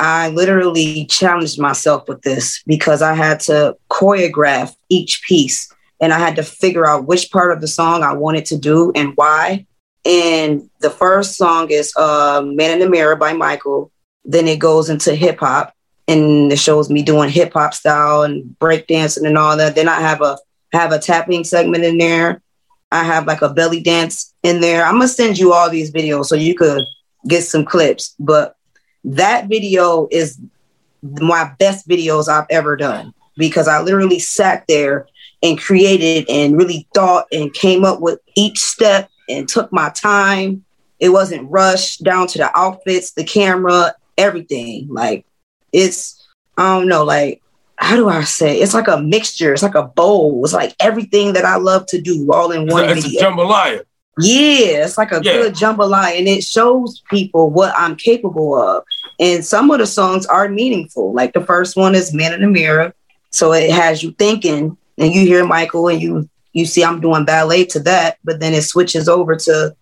I 0.00 0.30
literally 0.30 1.04
challenged 1.04 1.60
myself 1.60 2.08
with 2.08 2.22
this 2.22 2.62
because 2.66 3.02
I 3.02 3.12
had 3.12 3.38
to 3.40 3.76
choreograph 3.90 4.74
each 4.88 5.22
piece 5.28 5.70
and 6.00 6.14
I 6.14 6.18
had 6.18 6.36
to 6.36 6.42
figure 6.42 6.88
out 6.88 7.06
which 7.06 7.30
part 7.30 7.52
of 7.52 7.60
the 7.60 7.68
song 7.68 8.02
I 8.02 8.14
wanted 8.14 8.46
to 8.46 8.56
do 8.56 8.92
and 8.94 9.12
why. 9.16 9.66
And 10.06 10.70
the 10.80 10.88
first 10.88 11.36
song 11.36 11.70
is 11.70 11.92
uh, 11.96 12.40
Man 12.42 12.70
in 12.72 12.78
the 12.78 12.88
Mirror 12.88 13.16
by 13.16 13.34
Michael. 13.34 13.92
Then 14.24 14.48
it 14.48 14.58
goes 14.58 14.88
into 14.88 15.14
hip 15.14 15.38
hop 15.40 15.74
and 16.08 16.50
it 16.50 16.58
shows 16.58 16.88
me 16.88 17.02
doing 17.02 17.28
hip 17.28 17.52
hop 17.52 17.74
style 17.74 18.22
and 18.22 18.56
breakdancing 18.58 19.26
and 19.26 19.36
all 19.36 19.54
that. 19.58 19.74
Then 19.74 19.88
I 19.88 20.00
have 20.00 20.22
a 20.22 20.38
have 20.72 20.92
a 20.92 20.98
tapping 20.98 21.44
segment 21.44 21.84
in 21.84 21.98
there. 21.98 22.40
I 22.90 23.04
have 23.04 23.26
like 23.26 23.42
a 23.42 23.52
belly 23.52 23.82
dance 23.82 24.32
in 24.42 24.62
there. 24.62 24.86
I'm 24.86 24.94
gonna 24.94 25.08
send 25.08 25.38
you 25.38 25.52
all 25.52 25.68
these 25.68 25.92
videos 25.92 26.26
so 26.26 26.36
you 26.36 26.54
could 26.54 26.82
get 27.28 27.42
some 27.42 27.66
clips. 27.66 28.14
But 28.18 28.56
that 29.04 29.48
video 29.48 30.08
is 30.10 30.38
my 31.02 31.52
best 31.58 31.88
videos 31.88 32.28
I've 32.28 32.46
ever 32.50 32.76
done 32.76 33.14
because 33.36 33.68
I 33.68 33.80
literally 33.80 34.18
sat 34.18 34.64
there 34.68 35.06
and 35.42 35.58
created 35.58 36.28
and 36.28 36.56
really 36.56 36.86
thought 36.94 37.26
and 37.32 37.52
came 37.54 37.84
up 37.84 38.00
with 38.00 38.20
each 38.34 38.58
step 38.58 39.08
and 39.28 39.48
took 39.48 39.72
my 39.72 39.90
time. 39.90 40.64
It 40.98 41.10
wasn't 41.10 41.50
rushed 41.50 42.04
down 42.04 42.26
to 42.28 42.38
the 42.38 42.58
outfits, 42.58 43.12
the 43.12 43.24
camera, 43.24 43.94
everything. 44.18 44.88
Like 44.90 45.24
it's 45.72 46.16
I 46.58 46.78
don't 46.78 46.88
know, 46.88 47.04
like 47.04 47.40
how 47.76 47.96
do 47.96 48.10
I 48.10 48.24
say? 48.24 48.60
It's 48.60 48.74
like 48.74 48.88
a 48.88 49.00
mixture. 49.00 49.54
It's 49.54 49.62
like 49.62 49.74
a 49.74 49.84
bowl. 49.84 50.44
It's 50.44 50.52
like 50.52 50.74
everything 50.78 51.32
that 51.32 51.46
I 51.46 51.56
love 51.56 51.86
to 51.86 52.00
do 52.00 52.30
all 52.30 52.52
in 52.52 52.66
one 52.66 52.84
it's 52.84 53.04
video. 53.04 53.20
A 53.20 53.32
jambalaya. 53.32 53.84
Yeah, 54.22 54.84
it's 54.84 54.98
like 54.98 55.12
a 55.12 55.20
yeah. 55.22 55.32
good 55.32 55.54
jambalaya, 55.54 56.18
and 56.18 56.28
it 56.28 56.44
shows 56.44 57.02
people 57.10 57.50
what 57.50 57.74
I'm 57.76 57.96
capable 57.96 58.54
of. 58.60 58.84
And 59.18 59.44
some 59.44 59.70
of 59.70 59.78
the 59.78 59.86
songs 59.86 60.26
are 60.26 60.48
meaningful. 60.48 61.12
Like 61.12 61.32
the 61.32 61.44
first 61.44 61.76
one 61.76 61.94
is 61.94 62.14
"Man 62.14 62.32
in 62.32 62.40
the 62.40 62.46
Mirror," 62.46 62.94
so 63.30 63.52
it 63.52 63.70
has 63.70 64.02
you 64.02 64.12
thinking, 64.12 64.76
and 64.98 65.14
you 65.14 65.22
hear 65.22 65.44
Michael, 65.44 65.88
and 65.88 66.00
you 66.00 66.28
you 66.52 66.66
see 66.66 66.84
I'm 66.84 67.00
doing 67.00 67.24
ballet 67.24 67.64
to 67.66 67.80
that, 67.80 68.18
but 68.24 68.40
then 68.40 68.54
it 68.54 68.62
switches 68.62 69.08
over 69.08 69.36
to 69.36 69.74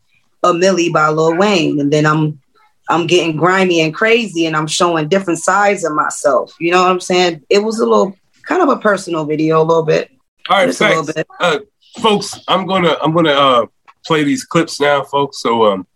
"A 0.42 0.52
Milli" 0.52 0.92
by 0.92 1.08
Lil 1.08 1.36
Wayne, 1.36 1.80
and 1.80 1.92
then 1.92 2.06
I'm 2.06 2.40
I'm 2.88 3.06
getting 3.06 3.36
grimy 3.36 3.80
and 3.80 3.94
crazy 3.94 4.46
and 4.46 4.56
I'm 4.56 4.66
showing 4.66 5.08
different 5.08 5.40
sides 5.40 5.84
of 5.84 5.92
myself. 5.92 6.54
You 6.58 6.72
know 6.72 6.82
what 6.82 6.90
I'm 6.90 7.00
saying? 7.00 7.44
It 7.50 7.58
was 7.58 7.78
a 7.78 7.86
little 7.86 8.16
kind 8.44 8.62
of 8.62 8.70
a 8.70 8.78
personal 8.78 9.24
video, 9.26 9.60
a 9.60 9.64
little 9.64 9.82
bit. 9.82 10.10
All 10.48 10.56
right, 10.56 10.66
Just 10.66 10.78
thanks. 10.78 11.12
Uh, 11.38 11.58
folks, 11.98 12.40
I'm 12.48 12.66
gonna 12.66 12.96
I'm 13.02 13.12
gonna 13.12 13.32
uh, 13.32 13.66
play 14.06 14.24
these 14.24 14.44
clips 14.44 14.80
now, 14.80 15.02
folks. 15.02 15.40
So 15.40 15.66
um, 15.66 15.86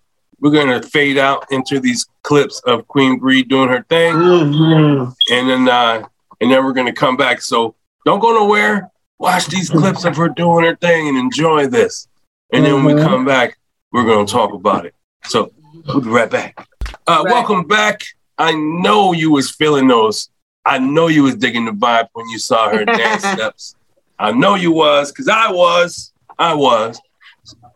we're 0.41 0.51
gonna 0.51 0.83
fade 0.83 1.19
out 1.19 1.47
into 1.51 1.81
these 1.81 2.07
clips 2.23 2.61
of 2.67 2.87
Queen 2.89 3.19
Brie 3.19 3.43
doing 3.43 3.69
her 3.69 3.85
thing, 3.89 4.15
mm-hmm. 4.15 5.11
and 5.33 5.49
then 5.49 5.69
uh, 5.69 6.07
and 6.41 6.51
then 6.51 6.65
we're 6.65 6.73
gonna 6.73 6.93
come 6.93 7.17
back. 7.17 7.41
So 7.41 7.75
don't 8.05 8.21
go 8.21 8.33
nowhere. 8.33 8.91
Watch 9.19 9.47
these 9.47 9.71
clips 9.71 10.05
of 10.05 10.17
her 10.17 10.29
doing 10.29 10.65
her 10.65 10.75
thing 10.77 11.09
and 11.09 11.17
enjoy 11.17 11.69
this. 11.69 12.09
And 12.53 12.65
then 12.65 12.73
mm-hmm. 12.75 12.85
when 12.85 12.97
we 12.97 13.01
mm-hmm. 13.01 13.09
come 13.09 13.25
back, 13.25 13.57
we're 13.93 14.05
gonna 14.05 14.27
talk 14.27 14.53
about 14.53 14.85
it. 14.85 14.95
So 15.25 15.53
we'll 15.87 16.01
be 16.01 16.09
right 16.09 16.31
back. 16.31 16.67
Uh, 17.07 17.23
right. 17.25 17.33
Welcome 17.33 17.67
back. 17.67 18.03
I 18.39 18.53
know 18.53 19.13
you 19.13 19.31
was 19.31 19.51
feeling 19.51 19.87
those. 19.87 20.31
I 20.65 20.79
know 20.79 21.07
you 21.09 21.23
was 21.23 21.37
digging 21.37 21.65
the 21.65 21.73
vibe 21.73 22.09
when 22.13 22.29
you 22.29 22.39
saw 22.39 22.71
her 22.71 22.85
dance 22.85 23.23
steps. 23.33 23.77
I 24.19 24.33
know 24.33 24.55
you 24.57 24.73
was, 24.73 25.13
cause 25.13 25.29
I 25.29 25.51
was. 25.51 26.13
I 26.39 26.55
was. 26.55 27.01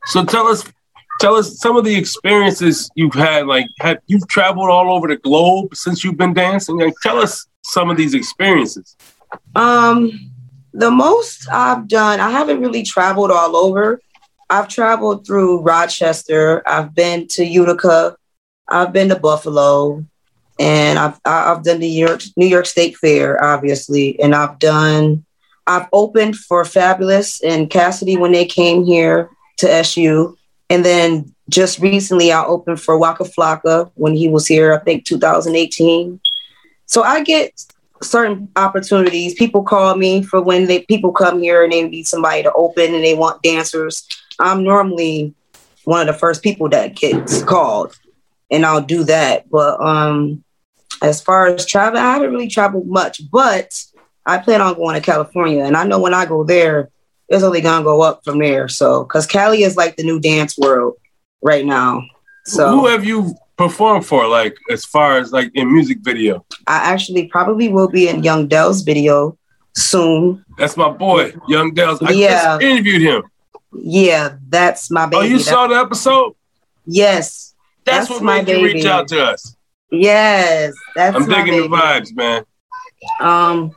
So 0.06 0.24
tell 0.24 0.46
us, 0.46 0.64
tell 1.20 1.34
us 1.34 1.58
some 1.58 1.76
of 1.76 1.84
the 1.84 1.94
experiences 1.96 2.90
you've 2.94 3.14
had. 3.14 3.46
Like, 3.46 3.66
have 3.80 3.98
you've 4.06 4.26
traveled 4.28 4.70
all 4.70 4.94
over 4.94 5.08
the 5.08 5.16
globe 5.16 5.74
since 5.74 6.04
you've 6.04 6.16
been 6.16 6.34
dancing? 6.34 6.78
Like, 6.78 6.94
tell 7.02 7.18
us 7.18 7.46
some 7.62 7.90
of 7.90 7.96
these 7.96 8.14
experiences. 8.14 8.96
Um, 9.54 10.32
the 10.72 10.90
most 10.90 11.48
I've 11.50 11.88
done, 11.88 12.20
I 12.20 12.30
haven't 12.30 12.60
really 12.60 12.82
traveled 12.82 13.30
all 13.30 13.56
over. 13.56 14.00
I've 14.48 14.68
traveled 14.68 15.26
through 15.26 15.62
Rochester. 15.62 16.62
I've 16.68 16.94
been 16.94 17.26
to 17.28 17.44
Utica. 17.44 18.16
I've 18.68 18.92
been 18.92 19.08
to 19.08 19.18
Buffalo, 19.18 20.04
and 20.58 20.98
I've 20.98 21.18
I've 21.24 21.62
done 21.62 21.80
the 21.80 21.88
New 21.88 22.06
York 22.06 22.22
New 22.36 22.46
York 22.46 22.66
State 22.66 22.96
Fair, 22.96 23.42
obviously, 23.42 24.20
and 24.20 24.34
I've 24.34 24.58
done 24.58 25.24
I've 25.66 25.88
opened 25.92 26.36
for 26.36 26.62
Fabolous 26.62 27.40
and 27.44 27.68
Cassidy 27.68 28.16
when 28.16 28.32
they 28.32 28.44
came 28.44 28.84
here 28.84 29.30
to 29.58 29.70
SU, 29.70 30.36
and 30.70 30.84
then 30.84 31.34
just 31.48 31.78
recently 31.78 32.32
I 32.32 32.44
opened 32.44 32.80
for 32.80 32.98
Waka 32.98 33.24
Flocka 33.24 33.90
when 33.94 34.14
he 34.14 34.28
was 34.28 34.46
here, 34.46 34.74
I 34.74 34.78
think 34.78 35.04
2018. 35.04 36.20
So 36.86 37.02
I 37.02 37.22
get 37.22 37.64
certain 38.02 38.48
opportunities. 38.56 39.34
People 39.34 39.62
call 39.62 39.96
me 39.96 40.22
for 40.22 40.40
when 40.40 40.66
they 40.66 40.82
people 40.82 41.12
come 41.12 41.40
here 41.40 41.62
and 41.62 41.72
they 41.72 41.88
need 41.88 42.06
somebody 42.06 42.42
to 42.42 42.52
open 42.52 42.94
and 42.94 43.04
they 43.04 43.14
want 43.14 43.42
dancers. 43.42 44.06
I'm 44.38 44.62
normally 44.64 45.34
one 45.84 46.00
of 46.00 46.06
the 46.06 46.18
first 46.18 46.42
people 46.42 46.68
that 46.70 46.96
gets 46.96 47.42
called 47.42 47.96
and 48.50 48.64
I'll 48.64 48.82
do 48.82 49.04
that. 49.04 49.48
But 49.50 49.80
um, 49.80 50.44
as 51.02 51.20
far 51.20 51.46
as 51.46 51.66
travel, 51.66 51.98
I 51.98 52.12
haven't 52.14 52.32
really 52.32 52.48
traveled 52.48 52.86
much, 52.86 53.20
but 53.30 53.82
I 54.24 54.38
plan 54.38 54.60
on 54.60 54.74
going 54.74 54.94
to 54.94 55.00
California, 55.00 55.64
and 55.64 55.76
I 55.76 55.84
know 55.84 56.00
when 56.00 56.14
I 56.14 56.26
go 56.26 56.42
there, 56.42 56.90
it's 57.28 57.42
only 57.42 57.60
gonna 57.60 57.84
go 57.84 58.02
up 58.02 58.24
from 58.24 58.38
there. 58.38 58.68
So, 58.68 59.04
because 59.04 59.26
Cali 59.26 59.62
is 59.62 59.76
like 59.76 59.96
the 59.96 60.04
new 60.04 60.20
dance 60.20 60.56
world 60.56 60.94
right 61.42 61.64
now. 61.64 62.02
So, 62.44 62.70
who 62.70 62.86
have 62.86 63.04
you 63.04 63.34
performed 63.56 64.06
for? 64.06 64.26
Like, 64.28 64.56
as 64.70 64.84
far 64.84 65.18
as 65.18 65.32
like 65.32 65.50
in 65.54 65.72
music 65.72 65.98
video? 66.02 66.44
I 66.66 66.76
actually 66.92 67.26
probably 67.28 67.68
will 67.68 67.88
be 67.88 68.08
in 68.08 68.22
Young 68.22 68.46
Dell's 68.46 68.82
video 68.82 69.36
soon. 69.74 70.44
That's 70.58 70.76
my 70.76 70.90
boy, 70.90 71.34
Young 71.48 71.74
Dell's. 71.74 72.00
I 72.02 72.10
yeah. 72.12 72.58
interviewed 72.60 73.02
him. 73.02 73.22
Yeah, 73.72 74.36
that's 74.48 74.90
my 74.90 75.06
baby. 75.06 75.16
Oh, 75.16 75.22
you 75.22 75.38
that's- 75.38 75.48
saw 75.48 75.66
the 75.66 75.76
episode? 75.76 76.34
Yes, 76.86 77.54
that's, 77.84 78.08
that's 78.08 78.10
what 78.10 78.22
made 78.22 78.46
baby. 78.46 78.60
you 78.60 78.66
reach 78.66 78.86
out 78.86 79.08
to 79.08 79.24
us. 79.24 79.56
Yes, 79.90 80.74
that's. 80.94 81.16
I'm 81.16 81.28
digging 81.28 81.62
the 81.62 81.68
vibes, 81.68 82.14
man. 82.14 82.44
Um, 83.20 83.74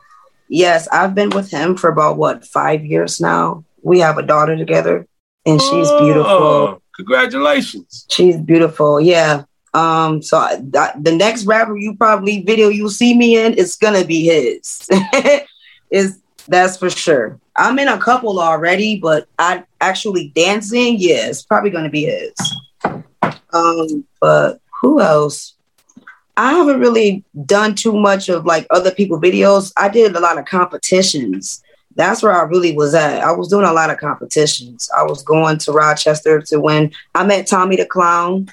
yes, 0.50 0.88
I've 0.88 1.14
been 1.14 1.30
with 1.30 1.50
him 1.50 1.76
for 1.76 1.88
about 1.88 2.18
what 2.18 2.44
five 2.44 2.84
years 2.84 3.20
now. 3.20 3.64
We 3.82 4.00
have 4.00 4.18
a 4.18 4.22
daughter 4.22 4.56
together, 4.56 5.06
and 5.46 5.60
she's 5.60 5.88
oh, 5.88 6.04
beautiful. 6.04 6.82
Congratulations. 6.96 8.04
She's 8.10 8.36
beautiful. 8.36 9.00
Yeah. 9.00 9.44
Um. 9.72 10.20
So 10.20 10.36
I, 10.36 10.56
the 11.00 11.14
next 11.16 11.46
rapper 11.46 11.76
you 11.76 11.94
probably 11.94 12.42
video 12.42 12.68
you'll 12.68 12.90
see 12.90 13.16
me 13.16 13.38
in 13.38 13.54
is 13.54 13.76
gonna 13.76 14.04
be 14.04 14.24
his. 14.24 14.86
is 15.90 16.20
that's 16.48 16.76
for 16.76 16.90
sure. 16.90 17.38
I'm 17.56 17.78
in 17.78 17.88
a 17.88 17.98
couple 17.98 18.40
already, 18.40 18.98
but 18.98 19.28
I 19.38 19.64
actually 19.80 20.32
dancing. 20.34 20.96
Yeah, 20.98 21.28
it's 21.28 21.42
probably 21.42 21.70
gonna 21.70 21.90
be 21.90 22.04
his. 22.04 22.32
Um, 23.52 24.04
but 24.20 24.60
who 24.80 25.00
else? 25.00 25.54
I 26.36 26.52
haven't 26.52 26.80
really 26.80 27.24
done 27.46 27.74
too 27.74 27.92
much 27.92 28.28
of 28.28 28.46
like 28.46 28.66
other 28.70 28.90
people 28.90 29.20
videos. 29.20 29.72
I 29.76 29.88
did 29.88 30.16
a 30.16 30.20
lot 30.20 30.38
of 30.38 30.44
competitions. 30.46 31.62
That's 31.96 32.22
where 32.22 32.32
I 32.32 32.42
really 32.42 32.74
was 32.74 32.94
at. 32.94 33.22
I 33.22 33.32
was 33.32 33.48
doing 33.48 33.66
a 33.66 33.72
lot 33.72 33.90
of 33.90 33.98
competitions. 33.98 34.88
I 34.96 35.02
was 35.02 35.22
going 35.22 35.58
to 35.58 35.72
Rochester 35.72 36.40
to 36.40 36.60
win. 36.60 36.92
I 37.14 37.24
met 37.24 37.46
Tommy 37.46 37.76
the 37.76 37.86
Clown. 37.86 38.48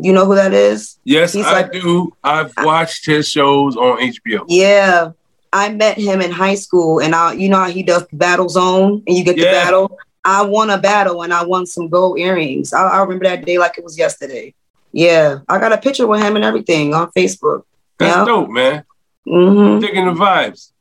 You 0.00 0.12
know 0.12 0.26
who 0.26 0.36
that 0.36 0.52
is? 0.54 0.98
Yes, 1.04 1.32
He's 1.32 1.46
I 1.46 1.62
like, 1.62 1.72
do. 1.72 2.14
I've 2.22 2.52
watched 2.58 3.06
his 3.06 3.28
shows 3.28 3.76
on 3.76 3.98
HBO. 3.98 4.44
Yeah. 4.46 5.12
I 5.52 5.70
met 5.70 5.98
him 5.98 6.20
in 6.20 6.30
high 6.30 6.54
school 6.54 7.00
and 7.00 7.14
I 7.14 7.32
you 7.32 7.48
know 7.48 7.58
how 7.58 7.70
he 7.70 7.82
does 7.82 8.06
battle 8.12 8.48
zone 8.48 9.02
and 9.06 9.16
you 9.16 9.24
get 9.24 9.38
yeah. 9.38 9.44
the 9.44 9.50
battle. 9.50 9.98
I 10.24 10.42
won 10.42 10.70
a 10.70 10.78
battle 10.78 11.22
and 11.22 11.32
I 11.32 11.44
won 11.44 11.64
some 11.64 11.88
gold 11.88 12.18
earrings. 12.18 12.72
I, 12.72 12.86
I, 12.86 13.00
remember 13.00 13.24
that 13.24 13.46
day 13.46 13.58
like 13.58 13.78
it 13.78 13.84
was 13.84 13.96
yesterday. 13.96 14.54
Yeah, 14.98 15.42
I 15.48 15.60
got 15.60 15.72
a 15.72 15.78
picture 15.78 16.08
with 16.08 16.20
him 16.20 16.34
and 16.34 16.44
everything 16.44 16.92
on 16.92 17.12
Facebook. 17.12 17.62
That's 18.00 18.26
dope, 18.26 18.50
man. 18.50 18.82
Mm-hmm. 19.28 19.78
Digging 19.78 20.06
the 20.06 20.12
vibes. 20.12 20.72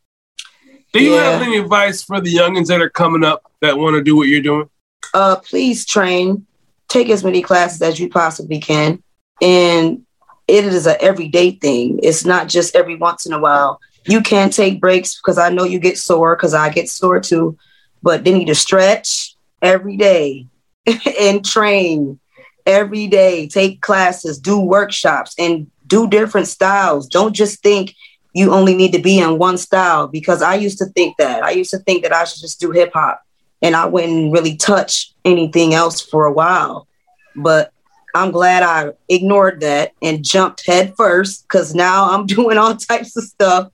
Do 0.92 1.04
you 1.04 1.14
yeah. 1.14 1.34
have 1.34 1.42
any 1.44 1.58
advice 1.58 2.02
for 2.02 2.20
the 2.20 2.34
youngins 2.34 2.66
that 2.70 2.82
are 2.82 2.90
coming 2.90 3.24
up 3.24 3.44
that 3.62 3.78
want 3.78 3.94
to 3.94 4.02
do 4.02 4.16
what 4.16 4.28
you're 4.28 4.42
doing? 4.42 4.72
Uh, 5.14 5.36
please 5.36 5.86
train, 5.86 6.48
take 6.88 7.12
as 7.12 7.24
many 7.24 7.44
classes 7.44 7.80
as 7.84 8.00
you 8.00 8.10
possibly 8.10 8.60
can, 8.60 9.04
and 9.40 10.04
it 10.48 10.66
is 10.66 10.88
an 10.88 10.96
everyday 11.00 11.52
thing. 11.52 12.00
It's 12.02 12.26
not 12.26 12.50
just 12.50 12.76
every 12.76 12.96
once 12.96 13.28
in 13.28 13.34
a 13.34 13.40
while. 13.40 13.80
you 14.08 14.22
can 14.22 14.50
take 14.50 14.82
breaks 14.82 15.16
because 15.16 15.38
I 15.38 15.50
know 15.50 15.64
you 15.64 15.78
get 15.78 16.00
sore 16.00 16.36
because 16.36 16.56
I 16.56 16.70
get 16.70 16.90
sore 16.90 17.20
too. 17.20 17.56
But 18.02 18.24
they 18.24 18.34
need 18.34 18.48
to 18.48 18.56
stretch 18.56 19.36
every 19.62 19.96
day 19.96 20.48
and 21.20 21.46
train 21.46 22.20
every 22.68 23.08
day, 23.08 23.48
take 23.48 23.82
classes, 23.82 24.38
do 24.38 24.60
workshops, 24.60 25.34
and 25.40 25.72
do 25.88 26.08
different 26.08 26.48
styles. 26.48 27.08
Don't 27.08 27.34
just 27.34 27.64
think 27.64 27.96
you 28.34 28.54
only 28.54 28.76
need 28.76 28.92
to 28.92 29.02
be 29.02 29.18
in 29.18 29.40
one 29.40 29.58
style 29.58 30.08
because 30.08 30.42
I 30.42 30.56
used 30.56 30.78
to 30.80 30.86
think 30.86 31.18
that. 31.18 31.44
I 31.44 31.52
used 31.52 31.72
to 31.72 31.80
think 31.80 32.04
that 32.04 32.14
I 32.14 32.26
should 32.26 32.42
just 32.42 32.60
do 32.60 32.72
hip 32.72 32.92
hop 32.94 33.24
and 33.62 33.76
I 33.76 33.86
wouldn't 33.86 34.34
really 34.34 34.56
touch 34.58 35.14
anything 35.26 35.74
else 35.74 36.02
for 36.02 36.26
a 36.26 36.32
while. 36.32 36.88
But 37.36 37.72
I'm 38.14 38.32
glad 38.32 38.64
I 38.64 38.92
ignored 39.10 39.62
that 39.62 39.94
and 40.02 40.24
jumped 40.24 40.68
head 40.68 40.94
first 40.98 41.44
because 41.44 41.74
now 41.74 42.12
I'm 42.12 42.26
doing 42.28 42.58
all 42.58 42.76
types 42.76 43.16
of 43.16 43.24
stuff 43.24 43.72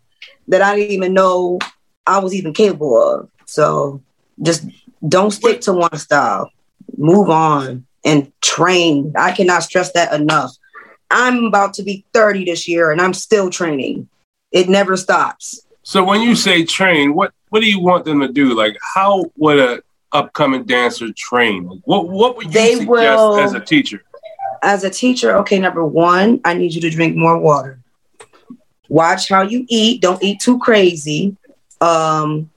that 0.48 0.62
I 0.62 0.76
didn't 0.76 0.92
even 0.92 1.14
know 1.14 1.60
I 2.06 2.20
was 2.20 2.34
even 2.36 2.54
capable 2.54 3.02
of. 3.02 3.30
So 3.46 4.02
just 4.42 4.66
don't 5.08 5.32
stick 5.32 5.62
to 5.62 5.74
one 5.74 5.98
style. 5.98 6.52
Move 6.96 7.30
on 7.30 7.86
and 8.04 8.32
train. 8.42 9.14
I 9.18 9.32
cannot 9.32 9.64
stress 9.64 9.92
that 9.94 10.14
enough. 10.14 10.52
I'm 11.10 11.46
about 11.46 11.74
to 11.76 11.84
be 11.84 12.06
30 12.14 12.46
this 12.46 12.68
year 12.68 12.92
and 12.92 13.00
I'm 13.00 13.14
still 13.14 13.50
training. 13.50 14.10
It 14.52 14.70
never 14.70 14.98
stops. 14.98 15.66
So 15.84 16.04
when 16.04 16.22
you 16.22 16.36
say 16.36 16.64
train, 16.64 17.14
what 17.14 17.34
what 17.50 17.62
do 17.62 17.70
you 17.70 17.80
want 17.80 18.06
them 18.06 18.20
to 18.22 18.28
do? 18.28 18.56
Like 18.56 18.78
how 18.96 19.26
would 19.38 19.60
a 19.60 19.82
upcoming 20.12 20.64
dancer 20.64 21.12
train? 21.16 21.82
What 21.86 22.10
what 22.10 22.38
would 22.38 22.48
you 22.48 22.52
they 22.52 22.76
suggest 22.76 22.88
will, 22.88 23.40
as 23.40 23.54
a 23.54 23.60
teacher? 23.60 24.04
As 24.62 24.84
a 24.84 24.90
teacher, 24.90 25.36
okay, 25.38 25.60
number 25.60 25.86
one, 25.86 26.40
I 26.46 26.54
need 26.54 26.74
you 26.74 26.82
to 26.82 26.90
drink 26.90 27.16
more 27.16 27.38
water. 27.38 27.80
Watch 28.88 29.30
how 29.30 29.42
you 29.42 29.66
eat. 29.70 30.02
Don't 30.02 30.24
eat 30.24 30.40
too 30.40 30.58
crazy. 30.60 31.36
Um, 31.82 32.50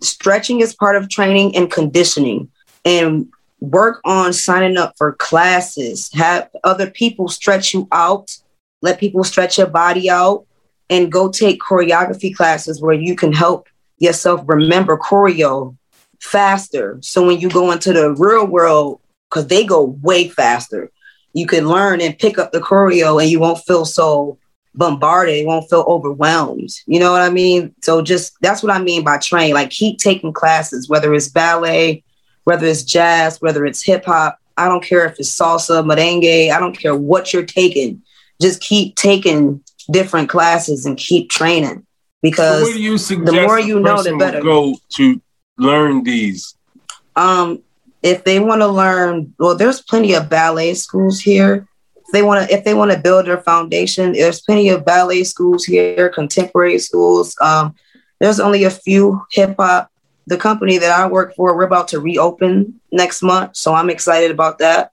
stretching 0.00 0.60
is 0.60 0.74
part 0.74 0.96
of 0.96 1.08
training 1.08 1.56
and 1.56 1.70
conditioning. 1.70 2.50
And 2.84 3.28
work 3.70 4.00
on 4.04 4.32
signing 4.32 4.76
up 4.76 4.94
for 4.96 5.12
classes. 5.12 6.10
Have 6.14 6.50
other 6.64 6.90
people 6.90 7.28
stretch 7.28 7.74
you 7.74 7.88
out. 7.92 8.36
Let 8.82 9.00
people 9.00 9.24
stretch 9.24 9.58
your 9.58 9.66
body 9.66 10.10
out 10.10 10.46
and 10.90 11.10
go 11.10 11.30
take 11.30 11.60
choreography 11.60 12.34
classes 12.34 12.80
where 12.80 12.94
you 12.94 13.16
can 13.16 13.32
help 13.32 13.68
yourself 13.98 14.42
remember 14.46 14.98
choreo 14.98 15.76
faster. 16.20 16.98
So 17.02 17.26
when 17.26 17.38
you 17.38 17.48
go 17.48 17.70
into 17.70 17.92
the 17.92 18.12
real 18.12 18.46
world, 18.46 19.00
because 19.30 19.46
they 19.46 19.64
go 19.64 19.96
way 20.02 20.28
faster, 20.28 20.90
you 21.32 21.46
can 21.46 21.68
learn 21.68 22.00
and 22.00 22.18
pick 22.18 22.38
up 22.38 22.52
the 22.52 22.60
choreo 22.60 23.20
and 23.20 23.30
you 23.30 23.40
won't 23.40 23.64
feel 23.64 23.84
so 23.84 24.38
bombarded, 24.74 25.38
you 25.38 25.46
won't 25.46 25.68
feel 25.68 25.84
overwhelmed. 25.88 26.70
You 26.86 27.00
know 27.00 27.12
what 27.12 27.22
I 27.22 27.30
mean? 27.30 27.74
So 27.82 28.02
just 28.02 28.36
that's 28.40 28.62
what 28.62 28.74
I 28.74 28.80
mean 28.80 29.04
by 29.04 29.18
train. 29.18 29.54
Like 29.54 29.70
keep 29.70 29.98
taking 29.98 30.32
classes, 30.32 30.88
whether 30.88 31.12
it's 31.14 31.28
ballet, 31.28 32.02
whether 32.44 32.66
it's 32.66 32.82
jazz, 32.82 33.40
whether 33.40 33.66
it's 33.66 33.82
hip 33.82 34.04
hop. 34.04 34.38
I 34.56 34.68
don't 34.68 34.84
care 34.84 35.04
if 35.06 35.18
it's 35.18 35.36
salsa, 35.36 35.84
merengue. 35.84 36.50
I 36.50 36.60
don't 36.60 36.78
care 36.78 36.94
what 36.94 37.32
you're 37.32 37.44
taking. 37.44 38.02
Just 38.40 38.60
keep 38.60 38.96
taking 38.96 39.62
different 39.90 40.28
classes 40.28 40.86
and 40.86 40.96
keep 40.96 41.30
training 41.30 41.84
because 42.22 42.72
so 43.06 43.14
the 43.16 43.32
more 43.32 43.58
you 43.58 43.80
know, 43.80 44.02
the 44.02 44.16
better. 44.16 44.40
Go 44.40 44.76
to 44.94 45.20
learn 45.58 46.04
these. 46.04 46.54
Um, 47.16 47.62
if 48.02 48.24
they 48.24 48.40
want 48.40 48.60
to 48.60 48.68
learn, 48.68 49.34
well, 49.38 49.54
there's 49.56 49.82
plenty 49.82 50.14
of 50.14 50.28
ballet 50.28 50.74
schools 50.74 51.20
here. 51.20 51.66
If 51.96 52.12
they 52.12 52.22
want 52.22 52.48
to, 52.48 52.54
if 52.54 52.64
they 52.64 52.74
want 52.74 52.92
to 52.92 52.98
build 52.98 53.26
their 53.26 53.42
foundation, 53.42 54.12
there's 54.12 54.40
plenty 54.40 54.68
of 54.68 54.84
ballet 54.84 55.24
schools 55.24 55.64
here, 55.64 56.08
contemporary 56.08 56.78
schools. 56.78 57.36
Um, 57.40 57.74
there's 58.20 58.40
only 58.40 58.64
a 58.64 58.70
few 58.70 59.22
hip 59.30 59.56
hop. 59.58 59.90
The 60.26 60.36
company 60.36 60.78
that 60.78 60.90
I 60.90 61.06
work 61.06 61.34
for, 61.34 61.56
we're 61.56 61.64
about 61.64 61.88
to 61.88 62.00
reopen 62.00 62.80
next 62.90 63.22
month, 63.22 63.56
so 63.56 63.74
I'm 63.74 63.90
excited 63.90 64.30
about 64.30 64.58
that. 64.58 64.92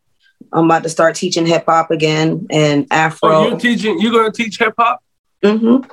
I'm 0.51 0.65
about 0.65 0.83
to 0.83 0.89
start 0.89 1.15
teaching 1.15 1.45
hip 1.45 1.65
hop 1.67 1.91
again 1.91 2.47
and 2.49 2.87
Afro. 2.91 3.29
Oh, 3.31 3.47
you're 3.49 3.59
teaching? 3.59 3.99
You're 3.99 4.11
going 4.11 4.31
to 4.31 4.43
teach 4.43 4.57
hip 4.57 4.73
hop? 4.77 5.01
Mm-hmm. 5.43 5.89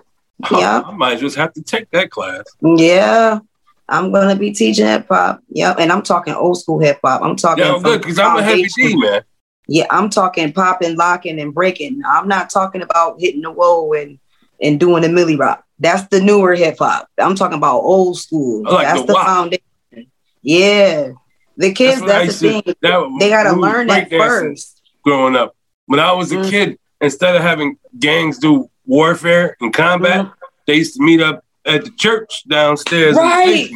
Oh, 0.50 0.60
yeah. 0.60 0.82
I 0.84 0.90
might 0.92 1.18
just 1.18 1.36
have 1.36 1.52
to 1.54 1.62
take 1.62 1.90
that 1.90 2.10
class. 2.10 2.44
Yeah. 2.62 3.40
I'm 3.88 4.12
gonna 4.12 4.36
be 4.36 4.52
teaching 4.52 4.86
hip 4.86 5.06
hop. 5.08 5.42
Yeah, 5.48 5.74
and 5.78 5.90
I'm 5.90 6.02
talking 6.02 6.34
old 6.34 6.60
school 6.60 6.78
hip 6.78 7.00
hop. 7.02 7.22
I'm 7.22 7.36
talking. 7.36 7.64
Yeah, 7.64 7.80
good 7.82 8.02
because 8.02 8.18
I'm 8.18 8.36
a 8.36 8.42
heavy 8.42 8.66
D 8.76 8.96
man. 8.96 9.22
Yeah, 9.66 9.86
I'm 9.90 10.10
talking 10.10 10.52
popping, 10.52 10.96
locking, 10.96 11.40
and 11.40 11.54
breaking. 11.54 12.02
I'm 12.06 12.28
not 12.28 12.50
talking 12.50 12.82
about 12.82 13.18
hitting 13.18 13.42
the 13.42 13.50
wall 13.50 13.94
and 13.94 14.18
and 14.60 14.78
doing 14.78 15.02
the 15.02 15.08
milli 15.08 15.38
rock. 15.38 15.64
That's 15.78 16.06
the 16.08 16.20
newer 16.20 16.54
hip 16.54 16.76
hop. 16.78 17.08
I'm 17.18 17.34
talking 17.34 17.58
about 17.58 17.80
old 17.80 18.18
school. 18.18 18.64
Like 18.64 18.86
that's 18.86 19.00
the, 19.02 19.06
the 19.06 19.14
foundation. 19.14 20.10
Yeah, 20.42 21.12
the 21.56 21.72
kids. 21.72 22.00
That's, 22.00 22.40
that's 22.40 22.40
the 22.40 22.62
thing. 22.62 22.74
That, 22.82 23.16
they 23.20 23.28
got 23.28 23.44
to 23.44 23.52
learn 23.52 23.86
that 23.88 24.10
first. 24.10 24.82
Growing 25.04 25.36
up, 25.36 25.56
when 25.86 26.00
I 26.00 26.12
was 26.12 26.32
a 26.32 26.36
mm-hmm. 26.36 26.50
kid, 26.50 26.78
instead 27.00 27.36
of 27.36 27.42
having 27.42 27.78
gangs 27.98 28.38
do 28.38 28.68
warfare 28.86 29.56
and 29.60 29.72
combat, 29.72 30.26
mm-hmm. 30.26 30.32
they 30.66 30.76
used 30.76 30.96
to 30.96 31.02
meet 31.02 31.20
up 31.20 31.44
at 31.64 31.84
the 31.84 31.90
church 31.92 32.44
downstairs. 32.48 33.16
Right. 33.16 33.70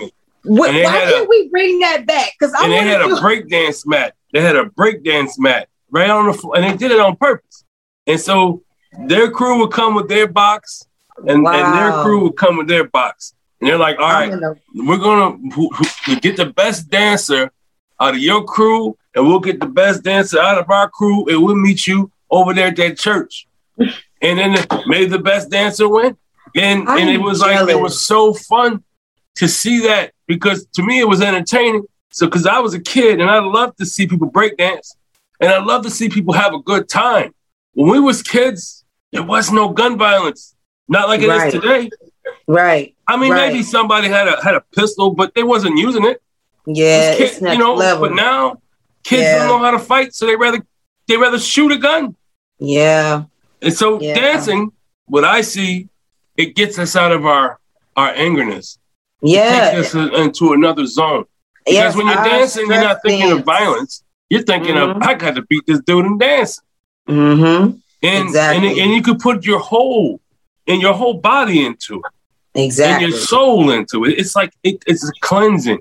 What, 0.44 0.74
why 0.74 0.82
can't 0.82 1.24
a, 1.24 1.28
we 1.28 1.48
bring 1.48 1.78
that 1.80 2.04
back? 2.06 2.32
Because 2.38 2.52
and 2.60 2.72
they 2.72 2.78
had 2.78 2.98
do- 2.98 3.16
a 3.16 3.20
breakdance 3.20 3.86
mat. 3.86 4.14
They 4.32 4.40
had 4.40 4.56
a 4.56 4.64
breakdance 4.64 5.38
mat 5.38 5.68
right 5.90 6.10
on 6.10 6.26
the 6.26 6.32
floor, 6.32 6.56
and 6.56 6.64
they 6.64 6.76
did 6.76 6.90
it 6.90 6.98
on 6.98 7.14
purpose. 7.16 7.64
And 8.06 8.18
so 8.18 8.62
their 9.06 9.30
crew 9.30 9.60
would 9.60 9.70
come 9.70 9.94
with 9.94 10.08
their 10.08 10.26
box, 10.26 10.84
and, 11.26 11.42
wow. 11.42 11.52
and 11.52 11.74
their 11.74 12.02
crew 12.02 12.24
would 12.24 12.36
come 12.36 12.56
with 12.56 12.68
their 12.68 12.84
box. 12.84 13.34
And 13.60 13.68
they're 13.68 13.78
like, 13.78 13.98
"All 13.98 14.10
right, 14.10 14.30
gonna- 14.30 14.56
we're 14.74 14.98
gonna 14.98 15.38
get 16.20 16.36
the 16.36 16.52
best 16.54 16.90
dancer 16.90 17.50
out 18.00 18.14
of 18.14 18.20
your 18.20 18.44
crew, 18.44 18.96
and 19.14 19.26
we'll 19.26 19.40
get 19.40 19.60
the 19.60 19.66
best 19.66 20.02
dancer 20.02 20.40
out 20.40 20.58
of 20.58 20.68
our 20.70 20.88
crew, 20.88 21.26
and 21.28 21.42
we'll 21.42 21.56
meet 21.56 21.86
you 21.86 22.10
over 22.30 22.52
there 22.54 22.68
at 22.68 22.76
that 22.76 22.98
church." 22.98 23.46
and 23.78 24.38
then 24.38 24.66
maybe 24.86 25.06
the 25.06 25.18
best 25.18 25.50
dancer 25.50 25.88
win. 25.88 26.16
And 26.54 26.88
I'm 26.88 26.98
and 26.98 27.10
it 27.10 27.18
was 27.18 27.40
jealous. 27.40 27.66
like 27.66 27.76
it 27.76 27.80
was 27.80 28.00
so 28.00 28.34
fun 28.34 28.84
to 29.36 29.48
see 29.48 29.80
that 29.86 30.12
because 30.26 30.66
to 30.74 30.82
me 30.82 31.00
it 31.00 31.08
was 31.08 31.20
entertaining. 31.20 31.84
So 32.10 32.26
because 32.26 32.46
I 32.46 32.58
was 32.58 32.74
a 32.74 32.80
kid 32.80 33.20
and 33.20 33.30
I 33.30 33.38
loved 33.38 33.78
to 33.78 33.86
see 33.86 34.06
people 34.06 34.28
break 34.28 34.56
dance 34.58 34.96
and 35.40 35.50
I 35.50 35.62
love 35.62 35.82
to 35.84 35.90
see 35.90 36.08
people 36.08 36.34
have 36.34 36.54
a 36.54 36.60
good 36.60 36.88
time. 36.88 37.34
When 37.72 37.90
we 37.90 38.00
was 38.00 38.22
kids, 38.22 38.84
there 39.12 39.22
was 39.22 39.50
no 39.50 39.70
gun 39.70 39.96
violence, 39.96 40.54
not 40.92 41.08
like 41.08 41.22
it 41.22 41.28
right. 41.28 41.48
is 41.48 41.54
today. 41.54 41.90
Right. 42.46 42.94
I 43.08 43.16
mean, 43.16 43.32
right. 43.32 43.52
maybe 43.52 43.62
somebody 43.62 44.08
had 44.08 44.28
a 44.28 44.42
had 44.42 44.54
a 44.54 44.60
pistol, 44.60 45.14
but 45.14 45.34
they 45.34 45.42
wasn't 45.42 45.78
using 45.78 46.04
it. 46.04 46.22
Yeah, 46.66 47.16
you 47.16 47.58
know. 47.58 47.74
Level. 47.74 48.08
But 48.08 48.14
now 48.14 48.60
kids 49.02 49.22
yeah. 49.22 49.38
don't 49.38 49.48
know 49.48 49.64
how 49.64 49.72
to 49.72 49.78
fight, 49.78 50.14
so 50.14 50.26
they 50.26 50.36
rather 50.36 50.64
they 51.08 51.16
rather 51.16 51.38
shoot 51.38 51.72
a 51.72 51.78
gun. 51.78 52.14
Yeah. 52.58 53.24
And 53.60 53.72
so 53.72 54.00
yeah. 54.00 54.14
dancing, 54.14 54.72
what 55.06 55.24
I 55.24 55.40
see 55.40 55.88
it 56.36 56.54
gets 56.54 56.78
us 56.78 56.94
out 56.94 57.12
of 57.12 57.24
our 57.26 57.58
our 57.96 58.12
angerness. 58.12 58.78
Yeah, 59.22 59.68
it 59.68 59.76
takes 59.76 59.94
us 59.94 60.18
into 60.18 60.52
another 60.52 60.86
zone. 60.86 61.24
Because 61.64 61.74
yes, 61.74 61.96
when 61.96 62.06
you're 62.06 62.16
dancing, 62.16 62.66
you're 62.66 62.80
not 62.80 62.98
thinking 63.02 63.28
dance. 63.28 63.40
of 63.40 63.44
violence. 63.44 64.04
You're 64.28 64.42
thinking 64.42 64.74
mm-hmm. 64.74 65.02
of 65.02 65.08
I 65.08 65.14
got 65.14 65.34
to 65.36 65.42
beat 65.42 65.64
this 65.66 65.80
dude 65.80 66.04
and 66.04 66.18
dance. 66.18 66.60
Mm-hmm. 67.08 67.78
And, 68.04 68.28
exactly. 68.28 68.68
and 68.68 68.78
and 68.78 68.92
you 68.92 69.02
could 69.02 69.20
put 69.20 69.44
your 69.44 69.60
whole 69.60 70.20
and 70.66 70.80
your 70.80 70.94
whole 70.94 71.14
body 71.14 71.64
into 71.64 71.96
it. 71.96 72.60
Exactly. 72.60 73.04
And 73.04 73.12
your 73.12 73.20
soul 73.20 73.70
into 73.70 74.04
it. 74.04 74.18
It's 74.18 74.36
like 74.36 74.52
it, 74.62 74.82
it's 74.86 75.10
cleansing. 75.20 75.80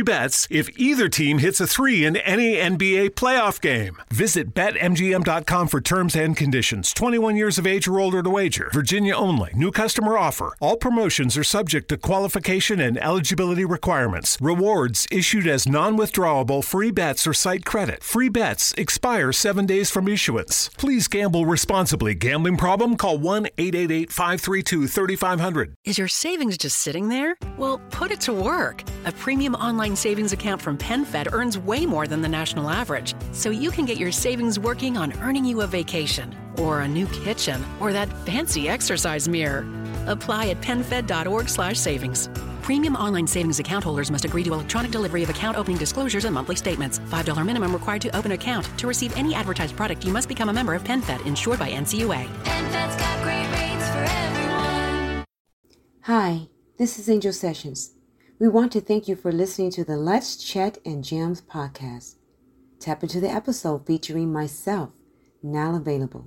free 0.00 0.14
bets 0.14 0.48
if 0.50 0.70
either 0.78 1.10
team 1.10 1.38
hits 1.38 1.60
a 1.60 1.66
three 1.66 2.06
in 2.06 2.16
any 2.16 2.54
NBA 2.54 3.10
playoff 3.10 3.60
game. 3.60 3.98
Visit 4.10 4.54
BetMGM.com 4.54 5.68
for 5.68 5.80
terms 5.82 6.16
and 6.16 6.34
conditions. 6.34 6.94
21 6.94 7.36
years 7.36 7.58
of 7.58 7.66
age 7.66 7.86
or 7.86 8.00
older 8.00 8.22
to 8.22 8.30
wager. 8.30 8.70
Virginia 8.72 9.14
only. 9.14 9.50
New 9.54 9.70
customer 9.70 10.16
offer. 10.16 10.54
All 10.58 10.76
promotions 10.78 11.36
are 11.36 11.44
subject 11.44 11.88
to 11.88 11.98
qualification 11.98 12.80
and 12.80 12.96
eligibility 12.96 13.66
requirements. 13.66 14.38
Rewards 14.40 15.06
issued 15.10 15.46
as 15.46 15.68
non 15.68 15.98
withdrawable 15.98 16.64
free 16.64 16.90
bets 16.90 17.26
or 17.26 17.34
site 17.34 17.66
credit. 17.66 18.02
Free 18.02 18.30
bets 18.30 18.72
expire 18.78 19.32
seven 19.32 19.66
days 19.66 19.90
from 19.90 20.08
issuance. 20.08 20.70
Please 20.78 21.08
gamble 21.08 21.44
responsibly. 21.44 22.14
Gambling 22.14 22.56
problem? 22.56 22.96
Call 22.96 23.18
1 23.18 23.48
888 23.58 24.10
532 24.10 24.86
3500. 24.86 25.74
Is 25.84 25.98
your 25.98 26.08
savings 26.08 26.56
just 26.56 26.78
sitting 26.78 27.08
there? 27.08 27.36
Well, 27.58 27.80
put 27.90 28.10
it 28.10 28.20
to 28.22 28.32
work. 28.32 28.82
A 29.04 29.12
premium 29.12 29.54
online 29.56 29.89
savings 29.96 30.32
account 30.32 30.60
from 30.62 30.78
PenFed 30.78 31.32
earns 31.32 31.58
way 31.58 31.86
more 31.86 32.06
than 32.06 32.22
the 32.22 32.28
national 32.28 32.70
average. 32.70 33.14
So 33.32 33.50
you 33.50 33.70
can 33.70 33.84
get 33.84 33.98
your 33.98 34.12
savings 34.12 34.58
working 34.58 34.96
on 34.96 35.12
earning 35.20 35.44
you 35.44 35.62
a 35.62 35.66
vacation, 35.66 36.34
or 36.58 36.80
a 36.80 36.88
new 36.88 37.06
kitchen, 37.06 37.64
or 37.80 37.92
that 37.92 38.08
fancy 38.26 38.68
exercise 38.68 39.28
mirror. 39.28 39.66
Apply 40.06 40.48
at 40.48 40.60
PenFed.org/savings. 40.60 42.28
Premium 42.62 42.94
online 42.94 43.26
savings 43.26 43.58
account 43.58 43.82
holders 43.82 44.10
must 44.10 44.24
agree 44.24 44.44
to 44.44 44.52
electronic 44.52 44.90
delivery 44.90 45.22
of 45.22 45.30
account 45.30 45.56
opening 45.56 45.78
disclosures 45.78 46.24
and 46.24 46.34
monthly 46.34 46.56
statements. 46.56 46.98
$5 47.10 47.44
minimum 47.44 47.72
required 47.72 48.02
to 48.02 48.16
open 48.16 48.32
account. 48.32 48.68
To 48.78 48.86
receive 48.86 49.16
any 49.16 49.34
advertised 49.34 49.76
product, 49.76 50.04
you 50.04 50.12
must 50.12 50.28
become 50.28 50.50
a 50.50 50.52
member 50.52 50.74
of 50.74 50.84
PenFed, 50.84 51.24
insured 51.26 51.58
by 51.58 51.70
NCUA. 51.70 52.26
PenFed's 52.44 52.96
got 52.96 53.22
great 53.24 53.48
rates 53.50 53.88
for 53.90 54.04
everyone. 54.04 55.24
Hi, 56.02 56.48
this 56.78 56.98
is 56.98 57.08
Angel 57.08 57.32
Sessions. 57.32 57.92
We 58.40 58.48
want 58.48 58.72
to 58.72 58.80
thank 58.80 59.06
you 59.06 59.16
for 59.16 59.30
listening 59.32 59.70
to 59.72 59.84
the 59.84 59.98
Let's 59.98 60.36
Chat 60.36 60.78
and 60.86 61.04
Jams 61.04 61.42
podcast. 61.42 62.14
Tap 62.78 63.02
into 63.02 63.20
the 63.20 63.28
episode 63.28 63.86
featuring 63.86 64.32
myself, 64.32 64.92
now 65.42 65.76
available. 65.76 66.26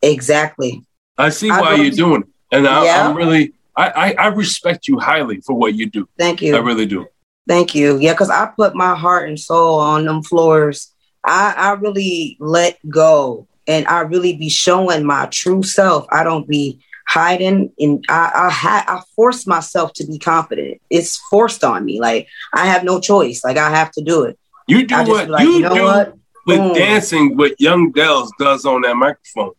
Exactly. 0.00 0.84
I 1.16 1.30
see 1.30 1.50
I 1.50 1.60
why 1.60 1.70
really- 1.72 1.86
you're 1.86 1.94
doing 1.96 2.22
it. 2.22 2.28
And 2.56 2.68
I, 2.68 2.84
Yeah. 2.84 3.08
I'm 3.08 3.16
really, 3.16 3.52
I, 3.76 3.88
I, 3.88 4.12
I 4.12 4.26
respect 4.28 4.86
you 4.86 5.00
highly 5.00 5.40
for 5.40 5.54
what 5.54 5.74
you 5.74 5.90
do. 5.90 6.08
Thank 6.16 6.40
you. 6.40 6.54
I 6.54 6.60
really 6.60 6.86
do. 6.86 7.06
Thank 7.48 7.74
you. 7.74 7.98
Yeah, 7.98 8.12
because 8.12 8.30
I 8.30 8.46
put 8.56 8.76
my 8.76 8.94
heart 8.94 9.28
and 9.28 9.38
soul 9.40 9.80
on 9.80 10.04
them 10.04 10.22
floors. 10.22 10.94
I, 11.24 11.52
I 11.56 11.72
really 11.72 12.36
let 12.38 12.78
go 12.88 13.48
and 13.66 13.88
I 13.88 14.00
really 14.02 14.36
be 14.36 14.48
showing 14.48 15.04
my 15.04 15.26
true 15.26 15.64
self. 15.64 16.06
I 16.12 16.22
don't 16.22 16.46
be 16.46 16.78
hiding 17.08 17.72
and 17.78 18.04
I 18.08 18.30
I, 18.34 18.50
ha- 18.50 18.84
I 18.86 19.02
force 19.16 19.46
myself 19.46 19.92
to 19.94 20.06
be 20.06 20.18
confident. 20.18 20.80
It's 20.90 21.16
forced 21.30 21.64
on 21.64 21.84
me. 21.84 22.00
Like 22.00 22.28
I 22.52 22.66
have 22.66 22.84
no 22.84 23.00
choice. 23.00 23.42
Like 23.42 23.56
I 23.56 23.70
have 23.70 23.90
to 23.92 24.02
do 24.02 24.24
it. 24.24 24.38
You 24.66 24.86
do 24.86 24.96
what 25.04 25.28
like, 25.30 25.44
you, 25.44 25.52
you 25.54 25.60
know 25.60 25.74
do 25.74 25.82
what? 25.84 26.14
with 26.46 26.74
dancing, 26.76 27.36
what 27.36 27.58
Young 27.58 27.90
Dells 27.92 28.30
does 28.38 28.64
on 28.66 28.82
that 28.82 28.94
microphone. 28.96 29.52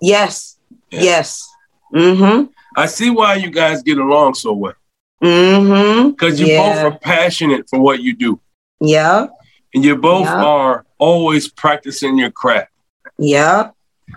Yes. 0.00 0.58
Yeah. 0.90 1.00
Yes. 1.02 1.48
Mm-hmm. 1.94 2.46
I 2.76 2.86
see 2.86 3.10
why 3.10 3.36
you 3.36 3.50
guys 3.50 3.82
get 3.82 3.98
along 3.98 4.34
so 4.34 4.52
well 4.52 4.74
Mm-hmm. 5.22 6.10
because 6.10 6.38
you 6.38 6.46
yeah. 6.46 6.82
both 6.82 6.92
are 6.92 6.98
passionate 6.98 7.66
for 7.70 7.80
what 7.80 8.00
you 8.00 8.14
do, 8.14 8.38
Yeah. 8.80 9.28
and 9.74 9.82
you 9.82 9.96
both 9.96 10.26
Yeah. 10.26 10.44
are 10.44 10.84
always 10.98 11.48
practicing 11.48 12.18
your 12.18 12.30
craft. 12.30 12.70
Yeah. 13.18 13.70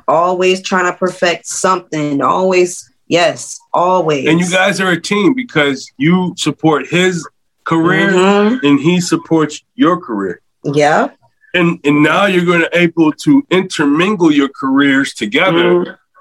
Always 0.08 0.62
trying 0.62 0.92
to 0.92 0.98
perfect 0.98 1.46
something. 1.46 2.22
Always. 2.22 2.92
Yes. 3.08 3.60
Always. 3.74 4.28
And 4.28 4.40
you 4.40 4.50
guys 4.50 4.80
are 4.80 4.92
a 4.92 5.02
team 5.02 5.34
because 5.34 5.92
you 5.98 6.34
support 6.38 6.88
his 6.88 7.28
career 7.66 8.12
Mhm. 8.12 8.64
and 8.64 8.80
he 8.80 9.00
supports 9.02 9.64
your 9.76 10.00
career. 10.00 10.42
Yeah. 10.64 11.10
And 11.54 11.80
and 11.84 12.04
now 12.04 12.26
you're 12.26 12.46
going 12.46 12.62
to 12.62 12.78
able 12.78 13.12
to 13.14 13.44
intermingle 13.50 14.32
your 14.32 14.50
careers 14.50 15.14
together 15.14 15.64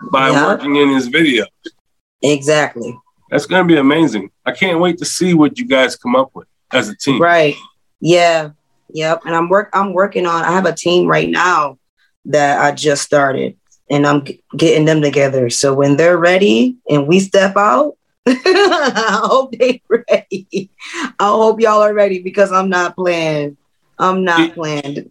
Mhm. 0.03 0.11
by 0.11 0.31
Yeah. 0.31 0.47
working 0.47 0.77
in 0.77 0.89
his 0.91 1.09
video. 1.09 1.45
Exactly. 2.23 2.99
That's 3.31 3.47
going 3.47 3.67
to 3.67 3.73
be 3.75 3.79
amazing. 3.79 4.31
I 4.47 4.53
can't 4.53 4.81
wait 4.81 4.99
to 4.99 5.05
see 5.05 5.35
what 5.35 5.59
you 5.59 5.67
guys 5.67 5.97
come 5.97 6.17
up 6.17 6.31
with 6.35 6.47
as 6.73 6.89
a 6.89 6.97
team. 6.97 7.21
Right. 7.21 7.55
Yeah. 8.01 8.51
Yep. 8.93 9.23
And 9.27 9.35
I'm 9.35 9.49
work. 9.49 9.69
I'm 9.75 9.93
working 9.93 10.27
on. 10.27 10.45
I 10.45 10.53
have 10.53 10.65
a 10.67 10.73
team 10.75 11.07
right 11.07 11.29
now 11.29 11.78
that 12.29 12.61
I 12.61 12.73
just 12.75 13.03
started, 13.03 13.57
and 13.91 14.07
I'm 14.07 14.25
g- 14.25 14.43
getting 14.57 14.85
them 14.85 15.03
together. 15.03 15.51
So 15.51 15.75
when 15.75 15.97
they're 15.97 16.19
ready 16.19 16.77
and 16.89 17.07
we 17.09 17.21
step 17.21 17.57
out, 17.57 17.97
I 18.27 19.21
hope 19.25 19.55
they're 19.59 19.81
ready. 20.11 20.71
I 21.19 21.27
hope 21.29 21.61
y'all 21.61 21.83
are 21.83 21.95
ready 21.95 22.23
because 22.23 22.53
I'm 22.53 22.69
not 22.69 22.95
planned. 22.95 23.57
I'm 23.99 24.25
not 24.25 24.55
playing. 24.55 25.11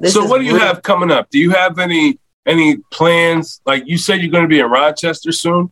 This 0.00 0.12
so 0.14 0.24
what 0.24 0.38
do 0.38 0.44
you 0.44 0.54
real- 0.54 0.62
have 0.62 0.82
coming 0.82 1.10
up? 1.10 1.30
Do 1.30 1.38
you 1.38 1.50
have 1.50 1.78
any 1.78 2.18
any 2.46 2.78
plans? 2.90 3.60
Like 3.66 3.86
you 3.86 3.98
said, 3.98 4.20
you're 4.20 4.30
going 4.30 4.44
to 4.44 4.48
be 4.48 4.60
in 4.60 4.66
Rochester 4.70 5.32
soon. 5.32 5.70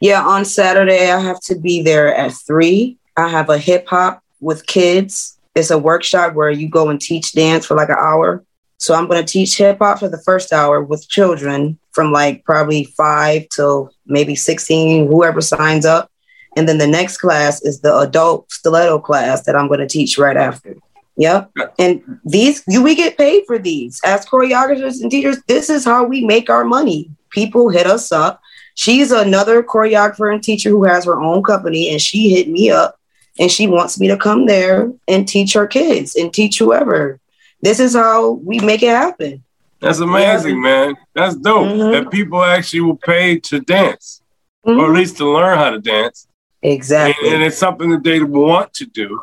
Yeah, 0.00 0.22
on 0.22 0.44
Saturday 0.44 1.10
I 1.10 1.20
have 1.20 1.40
to 1.42 1.54
be 1.56 1.82
there 1.82 2.14
at 2.14 2.32
three. 2.32 2.98
I 3.16 3.28
have 3.28 3.50
a 3.50 3.58
hip 3.58 3.86
hop 3.86 4.22
with 4.40 4.66
kids. 4.66 5.38
It's 5.54 5.70
a 5.70 5.78
workshop 5.78 6.34
where 6.34 6.50
you 6.50 6.68
go 6.68 6.88
and 6.88 7.00
teach 7.00 7.32
dance 7.32 7.66
for 7.66 7.76
like 7.76 7.90
an 7.90 7.96
hour. 7.98 8.42
So 8.82 8.94
I'm 8.94 9.06
going 9.06 9.24
to 9.24 9.32
teach 9.32 9.58
hip 9.58 9.78
hop 9.78 10.00
for 10.00 10.08
the 10.08 10.20
first 10.22 10.52
hour 10.52 10.82
with 10.82 11.08
children 11.08 11.78
from 11.92 12.10
like 12.10 12.44
probably 12.44 12.84
five 12.84 13.48
till 13.48 13.90
maybe 14.06 14.34
16, 14.34 15.06
whoever 15.06 15.40
signs 15.40 15.86
up. 15.86 16.10
And 16.56 16.68
then 16.68 16.78
the 16.78 16.86
next 16.88 17.18
class 17.18 17.62
is 17.62 17.80
the 17.80 17.96
adult 17.96 18.50
stiletto 18.50 18.98
class 18.98 19.44
that 19.44 19.54
I'm 19.54 19.68
going 19.68 19.78
to 19.78 19.86
teach 19.86 20.18
right 20.18 20.36
after. 20.36 20.74
Yep. 21.16 21.52
And 21.78 22.02
these, 22.24 22.64
you, 22.66 22.82
we 22.82 22.96
get 22.96 23.16
paid 23.16 23.44
for 23.46 23.56
these 23.56 24.00
as 24.04 24.26
choreographers 24.26 25.00
and 25.00 25.12
teachers. 25.12 25.40
This 25.46 25.70
is 25.70 25.84
how 25.84 26.02
we 26.02 26.24
make 26.24 26.50
our 26.50 26.64
money. 26.64 27.08
People 27.30 27.68
hit 27.68 27.86
us 27.86 28.10
up. 28.10 28.40
She's 28.74 29.12
another 29.12 29.62
choreographer 29.62 30.32
and 30.32 30.42
teacher 30.42 30.70
who 30.70 30.82
has 30.84 31.04
her 31.04 31.20
own 31.20 31.44
company, 31.44 31.90
and 31.90 32.00
she 32.00 32.30
hit 32.30 32.48
me 32.48 32.70
up 32.70 32.98
and 33.38 33.50
she 33.50 33.68
wants 33.68 34.00
me 34.00 34.08
to 34.08 34.16
come 34.16 34.46
there 34.46 34.90
and 35.06 35.28
teach 35.28 35.52
her 35.52 35.68
kids 35.68 36.16
and 36.16 36.34
teach 36.34 36.58
whoever. 36.58 37.20
This 37.62 37.78
is 37.80 37.94
how 37.94 38.32
we 38.32 38.58
make 38.60 38.82
it 38.82 38.88
happen. 38.88 39.42
That's 39.80 40.00
amazing, 40.00 40.60
man. 40.60 40.94
That's 41.14 41.34
dope. 41.36 41.66
Mhm. 41.66 41.92
That 41.92 42.10
people 42.10 42.42
actually 42.42 42.80
will 42.80 42.96
pay 42.96 43.38
to 43.40 43.60
dance, 43.60 44.20
or 44.64 44.72
at 44.74 44.78
Mhm. 44.90 44.94
least 44.96 45.16
to 45.18 45.28
learn 45.30 45.58
how 45.58 45.70
to 45.70 45.78
dance. 45.80 46.26
Exactly. 46.64 47.28
and 47.34 47.42
it's 47.42 47.58
something 47.58 47.90
that 47.90 48.04
they 48.04 48.22
want 48.22 48.72
to 48.74 48.86
do 48.86 49.20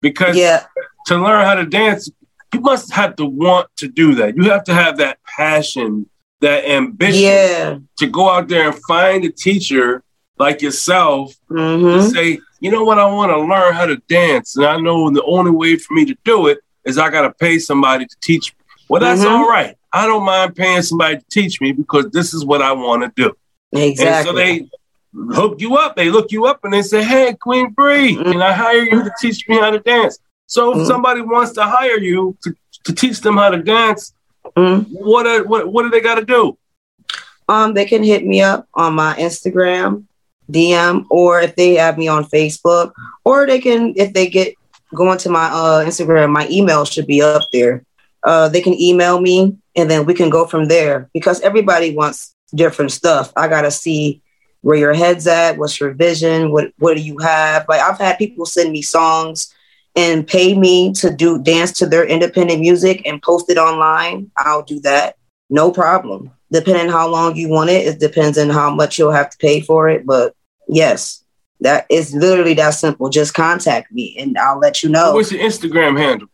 because 0.00 0.36
yeah. 0.36 0.62
to 1.06 1.16
learn 1.16 1.44
how 1.44 1.56
to 1.56 1.66
dance, 1.66 2.08
you 2.54 2.60
must 2.60 2.92
have 2.92 3.16
to 3.16 3.24
want 3.26 3.66
to 3.78 3.88
do 3.88 4.14
that. 4.14 4.36
You 4.36 4.44
have 4.50 4.62
to 4.64 4.72
have 4.72 4.96
that 4.98 5.18
passion, 5.36 6.06
that 6.42 6.64
ambition 6.64 7.22
Yeah. 7.22 7.78
to 7.98 8.06
go 8.06 8.28
out 8.30 8.46
there 8.46 8.68
and 8.68 8.78
find 8.86 9.24
a 9.24 9.30
teacher 9.30 10.04
like 10.38 10.62
yourself 10.62 11.34
hmm 11.48 11.86
and 11.88 12.04
say, 12.04 12.38
you 12.60 12.70
know 12.70 12.84
what, 12.84 13.00
I 13.00 13.06
want 13.06 13.32
to 13.32 13.40
learn 13.40 13.74
how 13.74 13.86
to 13.86 13.96
dance. 14.08 14.54
And 14.56 14.64
I 14.64 14.76
know 14.78 15.10
the 15.10 15.24
only 15.24 15.50
way 15.50 15.74
for 15.76 15.92
me 15.94 16.04
to 16.04 16.16
do 16.24 16.46
it 16.46 16.58
is 16.86 16.96
I 16.98 17.10
got 17.10 17.22
to 17.22 17.30
pay 17.32 17.58
somebody 17.58 18.06
to 18.06 18.16
teach 18.22 18.52
me. 18.52 18.64
Well, 18.88 19.00
that's 19.00 19.22
Mhm. 19.22 19.30
all 19.30 19.48
right. 19.48 19.74
I 19.92 20.06
don't 20.06 20.24
mind 20.24 20.54
paying 20.56 20.82
somebody 20.82 21.16
to 21.18 21.24
teach 21.30 21.60
me 21.60 21.72
because 21.72 22.06
this 22.12 22.32
is 22.32 22.44
what 22.44 22.62
I 22.62 22.72
want 22.72 23.02
to 23.02 23.12
do. 23.16 23.32
Exactly. 23.78 24.06
And 24.06 24.26
so 24.26 24.32
they 24.32 25.34
hook 25.34 25.60
you 25.60 25.76
up. 25.76 25.96
They 25.96 26.08
look 26.10 26.30
you 26.30 26.46
up 26.46 26.60
and 26.64 26.72
they 26.72 26.82
say, 26.82 27.02
hey, 27.02 27.34
Queen 27.40 27.70
Bree, 27.70 28.16
Mhm. 28.16 28.32
can 28.32 28.42
I 28.42 28.52
hire 28.52 28.82
you 28.84 29.02
to 29.02 29.10
teach 29.20 29.48
me 29.48 29.56
how 29.58 29.70
to 29.70 29.80
dance? 29.80 30.18
So 30.46 30.72
if 30.72 30.78
Mhm. 30.78 30.86
somebody 30.86 31.20
wants 31.22 31.52
to 31.52 31.62
hire 31.64 31.98
you 31.98 32.36
to, 32.44 32.54
to 32.84 32.92
teach 32.94 33.20
them 33.20 33.36
how 33.36 33.50
to 33.50 33.58
dance, 33.62 34.12
Mhm. 34.56 34.86
what, 34.90 35.26
are, 35.26 35.42
what, 35.44 35.68
what 35.72 35.82
do 35.82 35.90
they 35.90 36.00
got 36.00 36.16
to 36.16 36.24
do? 36.24 36.56
Um, 37.48 37.74
they 37.74 37.84
can 37.84 38.02
hit 38.04 38.24
me 38.24 38.42
up 38.42 38.66
on 38.74 38.94
my 38.94 39.14
Instagram 39.18 40.04
DM, 40.50 41.06
or 41.10 41.40
if 41.40 41.56
they 41.56 41.74
have 41.74 41.98
me 41.98 42.06
on 42.06 42.24
Facebook, 42.24 42.92
or 43.24 43.46
they 43.46 43.58
can 43.60 43.94
if 43.96 44.12
they 44.12 44.28
get 44.28 44.54
going 44.96 45.18
to 45.18 45.28
my 45.28 45.46
uh, 45.46 45.84
Instagram, 45.84 46.32
my 46.32 46.48
email 46.50 46.84
should 46.84 47.06
be 47.06 47.22
up 47.22 47.42
there. 47.52 47.84
Uh, 48.24 48.48
they 48.48 48.60
can 48.60 48.74
email 48.80 49.20
me, 49.20 49.56
and 49.76 49.88
then 49.90 50.04
we 50.04 50.14
can 50.14 50.30
go 50.30 50.46
from 50.46 50.66
there 50.66 51.08
because 51.14 51.40
everybody 51.42 51.94
wants 51.94 52.34
different 52.54 52.90
stuff. 52.90 53.32
I 53.36 53.46
gotta 53.46 53.70
see 53.70 54.22
where 54.62 54.76
your 54.76 54.94
head's 54.94 55.28
at, 55.28 55.58
what's 55.58 55.78
your 55.78 55.92
vision, 55.94 56.50
what 56.50 56.72
what 56.78 56.96
do 56.96 57.02
you 57.02 57.18
have? 57.18 57.66
Like 57.68 57.80
I've 57.80 57.98
had 57.98 58.18
people 58.18 58.46
send 58.46 58.72
me 58.72 58.82
songs 58.82 59.54
and 59.94 60.26
pay 60.26 60.58
me 60.58 60.92
to 60.94 61.14
do 61.14 61.40
dance 61.42 61.72
to 61.78 61.86
their 61.86 62.04
independent 62.04 62.60
music 62.60 63.02
and 63.06 63.22
post 63.22 63.48
it 63.48 63.58
online. 63.58 64.30
I'll 64.36 64.64
do 64.64 64.80
that, 64.80 65.16
no 65.50 65.70
problem 65.70 66.32
depending 66.52 66.88
how 66.88 67.08
long 67.08 67.36
you 67.36 67.48
want 67.48 67.70
it, 67.70 67.86
it 67.86 68.00
depends 68.00 68.38
on 68.38 68.50
how 68.50 68.70
much 68.70 68.98
you'll 68.98 69.12
have 69.12 69.30
to 69.30 69.38
pay 69.38 69.60
for 69.60 69.88
it. 69.88 70.06
But 70.06 70.34
yes, 70.68 71.24
that 71.60 71.86
is 71.90 72.14
literally 72.14 72.54
that 72.54 72.70
simple. 72.70 73.08
Just 73.08 73.34
contact 73.34 73.92
me 73.92 74.16
and 74.18 74.36
I'll 74.38 74.58
let 74.58 74.82
you 74.82 74.88
know. 74.88 75.14
What's 75.14 75.32
your 75.32 75.42
Instagram 75.42 75.98
handle? 75.98 76.28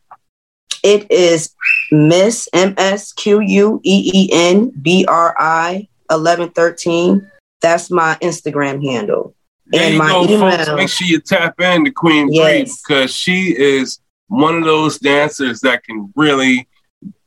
It 0.83 1.11
is 1.11 1.55
Miss 1.93 2.49
M 2.53 2.75
S 2.77 3.13
Q 3.13 3.41
U 3.41 3.81
E 3.85 4.11
E 4.13 4.31
N 4.33 4.71
B 4.83 5.05
R 5.09 5.35
I 5.39 5.89
eleven 6.11 6.51
thirteen. 6.51 7.31
That's 7.61 7.91
my 7.91 8.17
Instagram 8.21 8.85
handle. 8.85 9.35
There 9.67 9.83
and 9.89 9.97
my 9.99 10.09
go, 10.09 10.27
folks. 10.27 10.33
email. 10.67 10.77
Make 10.77 10.89
sure 10.89 11.07
you 11.07 11.21
tap 11.21 11.61
in 11.61 11.85
to 11.85 11.91
Queen 11.93 12.33
Yes. 12.33 12.83
because 12.83 13.15
she 13.15 13.57
is 13.57 14.01
one 14.27 14.57
of 14.57 14.65
those 14.65 14.99
dancers 14.99 15.61
that 15.61 15.85
can 15.85 16.13
really 16.17 16.67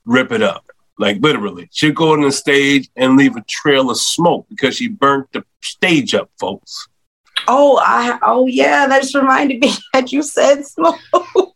rip 0.06 0.32
it 0.34 0.42
up. 0.42 0.66
Like 1.00 1.18
literally, 1.22 1.70
she'll 1.72 1.94
go 1.94 2.12
on 2.14 2.22
the 2.22 2.32
stage 2.32 2.90
and 2.98 3.16
leave 3.18 3.36
a 3.38 3.42
trail 3.48 3.90
of 3.90 3.98
smoke 3.98 4.46
because 4.50 4.76
she 4.76 4.90
burnt 4.90 5.32
the 5.32 5.44
stage 5.62 6.14
up, 6.14 6.30
folks. 6.40 6.88
Oh, 7.48 7.80
I 7.82 8.18
oh 8.24 8.48
yeah, 8.48 8.88
that 8.88 9.02
just 9.02 9.16
reminded 9.16 9.60
me 9.60 9.72
that 9.94 10.12
you 10.12 10.24
said 10.24 10.66
smoke. 10.66 11.00
it 11.14 11.54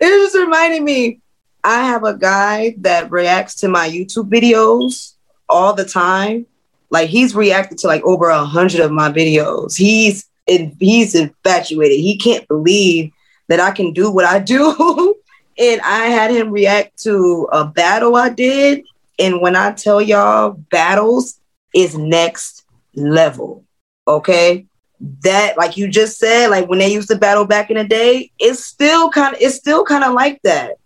just 0.00 0.36
reminded 0.36 0.82
me. 0.82 1.20
I 1.64 1.84
have 1.84 2.02
a 2.02 2.16
guy 2.16 2.74
that 2.78 3.10
reacts 3.10 3.54
to 3.56 3.68
my 3.68 3.88
YouTube 3.88 4.28
videos 4.28 5.14
all 5.48 5.74
the 5.74 5.84
time. 5.84 6.46
Like 6.90 7.08
he's 7.08 7.36
reacted 7.36 7.78
to 7.78 7.86
like 7.86 8.02
over 8.02 8.28
a 8.28 8.44
hundred 8.44 8.80
of 8.80 8.90
my 8.90 9.10
videos. 9.12 9.76
He's 9.76 10.28
he's 10.46 11.14
infatuated. 11.14 12.00
He 12.00 12.18
can't 12.18 12.46
believe 12.48 13.12
that 13.48 13.60
I 13.60 13.70
can 13.70 13.92
do 13.92 14.10
what 14.10 14.24
I 14.24 14.40
do. 14.40 15.16
and 15.58 15.80
I 15.82 16.06
had 16.06 16.30
him 16.30 16.50
react 16.50 17.00
to 17.04 17.48
a 17.52 17.64
battle 17.64 18.16
I 18.16 18.30
did. 18.30 18.84
And 19.18 19.40
when 19.40 19.54
I 19.54 19.72
tell 19.72 20.02
y'all, 20.02 20.50
battles 20.50 21.38
is 21.74 21.96
next 21.96 22.64
level. 22.94 23.64
Okay 24.08 24.66
that 25.22 25.58
like 25.58 25.76
you 25.76 25.88
just 25.88 26.18
said 26.18 26.48
like 26.48 26.68
when 26.68 26.78
they 26.78 26.92
used 26.92 27.08
to 27.08 27.16
battle 27.16 27.44
back 27.44 27.70
in 27.70 27.76
the 27.76 27.84
day 27.84 28.30
it's 28.38 28.64
still 28.64 29.10
kind 29.10 29.34
of 29.34 29.42
it's 29.42 29.56
still 29.56 29.84
kind 29.84 30.04
of 30.04 30.14
like 30.14 30.40
that. 30.42 30.76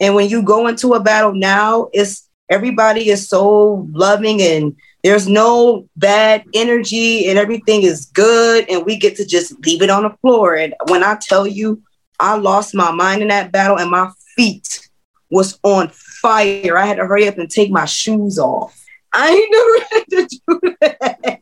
And 0.00 0.14
when 0.14 0.28
you 0.28 0.42
go 0.42 0.68
into 0.68 0.94
a 0.94 1.00
battle 1.00 1.34
now 1.34 1.88
it's 1.92 2.28
everybody 2.48 3.08
is 3.08 3.28
so 3.28 3.88
loving 3.90 4.40
and 4.42 4.76
there's 5.02 5.26
no 5.26 5.88
bad 5.96 6.44
energy 6.54 7.28
and 7.28 7.38
everything 7.38 7.82
is 7.82 8.06
good 8.06 8.68
and 8.70 8.86
we 8.86 8.96
get 8.96 9.16
to 9.16 9.26
just 9.26 9.58
leave 9.66 9.82
it 9.82 9.90
on 9.90 10.04
the 10.04 10.16
floor. 10.20 10.54
And 10.54 10.74
when 10.88 11.02
i 11.02 11.18
tell 11.20 11.46
you 11.46 11.82
i 12.20 12.36
lost 12.36 12.74
my 12.74 12.92
mind 12.92 13.22
in 13.22 13.28
that 13.28 13.50
battle 13.50 13.78
and 13.78 13.90
my 13.90 14.10
feet 14.36 14.88
was 15.30 15.58
on 15.64 15.88
fire. 15.88 16.78
I 16.78 16.86
had 16.86 16.98
to 16.98 17.06
hurry 17.06 17.26
up 17.26 17.38
and 17.38 17.50
take 17.50 17.70
my 17.72 17.86
shoes 17.86 18.38
off. 18.38 18.80
I 19.12 19.30
ain't 19.30 19.50
never 19.50 19.86
had 19.90 20.04
to 20.10 20.40
do 20.46 20.76
that 20.80 21.40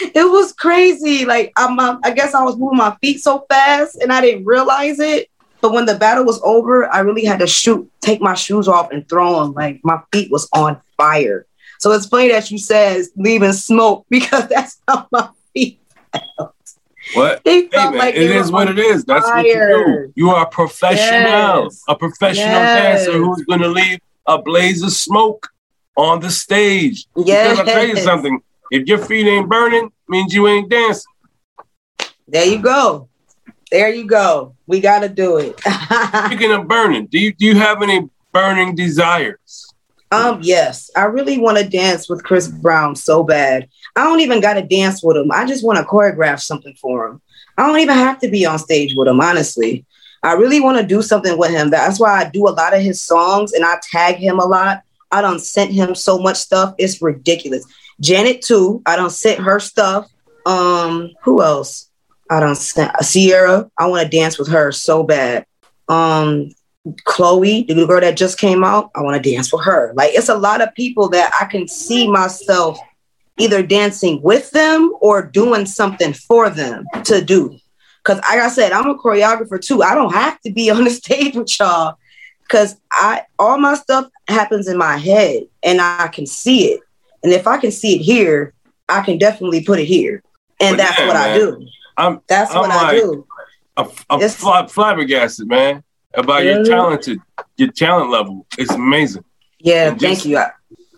it 0.14 0.30
was 0.30 0.52
crazy. 0.52 1.24
Like 1.24 1.52
I'm, 1.56 1.78
uh, 1.78 1.98
I 2.04 2.10
guess 2.12 2.34
I 2.34 2.42
was 2.44 2.56
moving 2.56 2.78
my 2.78 2.96
feet 3.00 3.20
so 3.20 3.44
fast 3.48 3.96
and 3.96 4.12
I 4.12 4.20
didn't 4.20 4.44
realize 4.44 4.98
it. 5.00 5.28
But 5.60 5.72
when 5.72 5.86
the 5.86 5.96
battle 5.96 6.24
was 6.24 6.40
over, 6.44 6.88
I 6.92 7.00
really 7.00 7.24
had 7.24 7.40
to 7.40 7.46
shoot, 7.46 7.90
take 8.00 8.20
my 8.20 8.34
shoes 8.34 8.68
off 8.68 8.92
and 8.92 9.08
throw 9.08 9.40
them. 9.42 9.54
Like 9.54 9.80
my 9.82 10.00
feet 10.12 10.30
was 10.30 10.48
on 10.52 10.80
fire. 10.96 11.46
So 11.80 11.92
it's 11.92 12.06
funny 12.06 12.28
that 12.30 12.50
you 12.50 12.58
said 12.58 13.04
leaving 13.16 13.52
smoke 13.52 14.06
because 14.10 14.48
that's 14.48 14.80
how 14.86 15.06
my 15.10 15.28
feet 15.54 15.80
felt. 16.12 16.54
What? 17.14 17.42
They 17.44 17.62
Hey 17.62 17.68
felt 17.68 17.90
man, 17.92 17.98
like 17.98 18.14
it 18.14 18.30
is 18.30 18.52
what 18.52 18.68
it 18.68 18.78
is. 18.78 19.04
That's 19.04 19.24
what 19.24 19.46
you 19.46 19.52
do. 19.54 20.12
You 20.14 20.30
are 20.30 20.44
a 20.44 20.48
professional, 20.48 21.64
Yes. 21.64 21.82
a 21.88 21.96
professional 21.96 22.60
Yes. 22.62 23.06
dancer 23.06 23.18
who's 23.18 23.44
going 23.44 23.60
to 23.60 23.68
leave 23.68 23.98
a 24.26 24.40
blaze 24.40 24.82
of 24.82 24.92
smoke 24.92 25.48
on 25.96 26.20
the 26.20 26.30
stage. 26.30 27.06
Because 27.16 27.58
I'll 27.58 27.64
tell 27.64 27.86
you 27.86 27.96
something. 27.96 28.40
If 28.70 28.86
your 28.86 28.98
feet 28.98 29.26
ain't 29.26 29.48
burning, 29.48 29.90
means 30.08 30.34
you 30.34 30.46
ain't 30.46 30.70
dancing. 30.70 31.12
There 32.26 32.44
you 32.44 32.58
go. 32.58 33.08
There 33.70 33.92
you 33.92 34.06
go. 34.06 34.54
We 34.66 34.80
got 34.80 35.00
to 35.00 35.08
do 35.08 35.38
it. 35.38 35.58
Speaking 36.26 36.52
of 36.52 36.68
burning, 36.68 37.06
do 37.06 37.18
you 37.18 37.32
do 37.34 37.46
you 37.46 37.54
have 37.54 37.82
any 37.82 38.08
burning 38.32 38.74
desires? 38.74 39.66
Um, 40.10 40.40
yes, 40.42 40.90
I 40.96 41.04
really 41.04 41.36
want 41.36 41.58
to 41.58 41.68
dance 41.68 42.08
with 42.08 42.24
Chris 42.24 42.48
Brown 42.48 42.96
so 42.96 43.22
bad. 43.22 43.68
I 43.94 44.04
don't 44.04 44.20
even 44.20 44.40
got 44.40 44.54
to 44.54 44.62
dance 44.62 45.02
with 45.02 45.18
him. 45.18 45.30
I 45.30 45.44
just 45.44 45.64
want 45.64 45.78
to 45.78 45.84
choreograph 45.84 46.40
something 46.40 46.74
for 46.74 47.06
him. 47.06 47.20
I 47.58 47.66
don't 47.66 47.80
even 47.80 47.96
have 47.96 48.18
to 48.20 48.28
be 48.28 48.46
on 48.46 48.58
stage 48.58 48.94
with 48.96 49.08
him, 49.08 49.20
honestly. 49.20 49.84
I 50.22 50.32
really 50.32 50.60
want 50.60 50.78
to 50.78 50.86
do 50.86 51.02
something 51.02 51.36
with 51.38 51.50
him. 51.50 51.70
That's 51.70 52.00
why 52.00 52.20
I 52.20 52.30
do 52.30 52.48
a 52.48 52.50
lot 52.50 52.74
of 52.74 52.80
his 52.80 53.00
songs 53.00 53.52
and 53.52 53.64
I 53.64 53.78
tag 53.90 54.16
him 54.16 54.38
a 54.38 54.46
lot. 54.46 54.82
I 55.10 55.20
don't 55.20 55.40
sent 55.40 55.72
him 55.72 55.94
so 55.94 56.18
much 56.18 56.36
stuff. 56.36 56.74
It's 56.78 57.02
ridiculous. 57.02 57.64
Janet 58.00 58.42
too. 58.42 58.82
I 58.86 58.96
don't 58.96 59.10
sent 59.10 59.40
her 59.40 59.60
stuff. 59.60 60.10
Um, 60.46 61.10
who 61.22 61.42
else? 61.42 61.90
I 62.30 62.40
don't 62.40 62.56
sent 62.56 62.92
Ciara. 63.02 63.70
I 63.78 63.86
want 63.86 64.02
to 64.10 64.16
dance 64.16 64.38
with 64.38 64.48
her 64.48 64.72
so 64.72 65.02
bad. 65.02 65.46
Um, 65.88 66.50
Chloe, 67.04 67.64
the 67.64 67.86
girl 67.86 68.00
that 68.00 68.16
just 68.16 68.38
came 68.38 68.64
out, 68.64 68.90
I 68.94 69.02
want 69.02 69.22
to 69.22 69.30
dance 69.30 69.52
with 69.52 69.64
her. 69.64 69.92
Like 69.94 70.12
it's 70.14 70.28
a 70.28 70.36
lot 70.36 70.60
of 70.60 70.74
people 70.74 71.08
that 71.10 71.32
I 71.40 71.46
can 71.46 71.68
see 71.68 72.10
myself 72.10 72.78
either 73.38 73.62
dancing 73.62 74.20
with 74.22 74.50
them 74.50 74.92
or 75.00 75.22
doing 75.22 75.66
something 75.66 76.12
for 76.12 76.50
them 76.50 76.86
to 77.04 77.22
do. 77.22 77.56
Cause 78.04 78.18
like 78.18 78.40
I 78.40 78.48
said, 78.48 78.72
I'm 78.72 78.88
a 78.88 78.96
choreographer 78.96 79.60
too. 79.60 79.82
I 79.82 79.94
don't 79.94 80.14
have 80.14 80.40
to 80.42 80.52
be 80.52 80.70
on 80.70 80.84
the 80.84 80.90
stage 80.90 81.34
with 81.34 81.58
y'all 81.58 81.96
because 82.42 82.76
I 82.90 83.22
all 83.38 83.58
my 83.58 83.74
stuff 83.74 84.08
happens 84.28 84.68
in 84.68 84.78
my 84.78 84.96
head 84.96 85.44
and 85.62 85.80
I 85.80 86.08
can 86.08 86.26
see 86.26 86.72
it. 86.72 86.80
And 87.22 87.32
if 87.32 87.46
I 87.46 87.58
can 87.58 87.70
see 87.70 87.96
it 87.96 88.02
here, 88.02 88.54
I 88.88 89.02
can 89.02 89.18
definitely 89.18 89.64
put 89.64 89.78
it 89.78 89.84
here. 89.86 90.22
And 90.60 90.76
But 90.76 90.82
that's 90.84 90.98
yeah, 90.98 91.06
what 91.06 91.16
I 91.16 91.34
do. 91.38 91.66
I'm 91.96 92.20
That's 92.28 92.50
I'm 92.52 92.60
what 92.60 92.70
I 92.70 92.92
do. 92.92 93.26
I'm, 93.76 93.88
I'm 94.10 94.28
fly, 94.28 94.66
flabbergasted, 94.66 95.48
man, 95.48 95.82
about 96.14 96.44
your 96.44 96.58
Mhm. 96.58 96.66
talented, 96.66 97.18
your 97.56 97.70
talent 97.70 98.10
level. 98.10 98.46
It's 98.56 98.72
amazing. 98.72 99.24
Yeah, 99.60 99.90
And 99.90 100.00
thank 100.00 100.18
just- 100.22 100.26
you. 100.26 100.42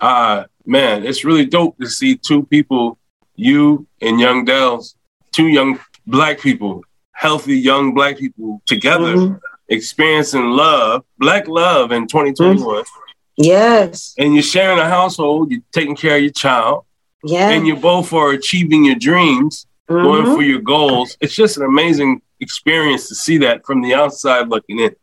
Uh 0.00 0.44
man, 0.66 1.04
it's 1.04 1.24
really 1.24 1.44
dope 1.44 1.76
to 1.78 1.86
see 1.88 2.16
two 2.16 2.44
people, 2.44 2.98
you 3.36 3.86
and 4.00 4.18
Young 4.20 4.44
Dells, 4.44 4.94
two 5.32 5.48
young 5.48 5.78
black 6.06 6.40
people, 6.40 6.82
healthy 7.12 7.56
young 7.58 7.92
black 7.94 8.16
people 8.18 8.62
together, 8.66 9.14
Mhm. 9.16 9.40
experiencing 9.68 10.50
love, 10.50 11.04
black 11.18 11.48
love 11.48 11.92
in 11.92 12.06
2021. 12.06 12.84
Yes. 13.42 14.14
And 14.18 14.34
you're 14.34 14.42
sharing 14.42 14.78
a 14.78 14.88
household, 14.88 15.50
you're 15.50 15.62
taking 15.72 15.96
care 15.96 16.16
of 16.16 16.22
your 16.22 16.32
child, 16.32 16.84
Yeah. 17.24 17.48
and 17.50 17.66
you 17.66 17.74
both 17.76 18.12
are 18.12 18.30
achieving 18.30 18.84
your 18.84 18.96
dreams, 18.96 19.66
going 19.88 20.24
Mhm. 20.24 20.34
for 20.36 20.42
your 20.42 20.60
goals. 20.60 21.16
It's 21.20 21.34
just 21.34 21.56
an 21.56 21.64
amazing 21.64 22.22
experience 22.40 23.08
to 23.08 23.14
see 23.14 23.38
that 23.38 23.64
from 23.66 23.80
the 23.82 23.94
outside 23.94 24.48
looking 24.48 24.78
in. 24.78 24.94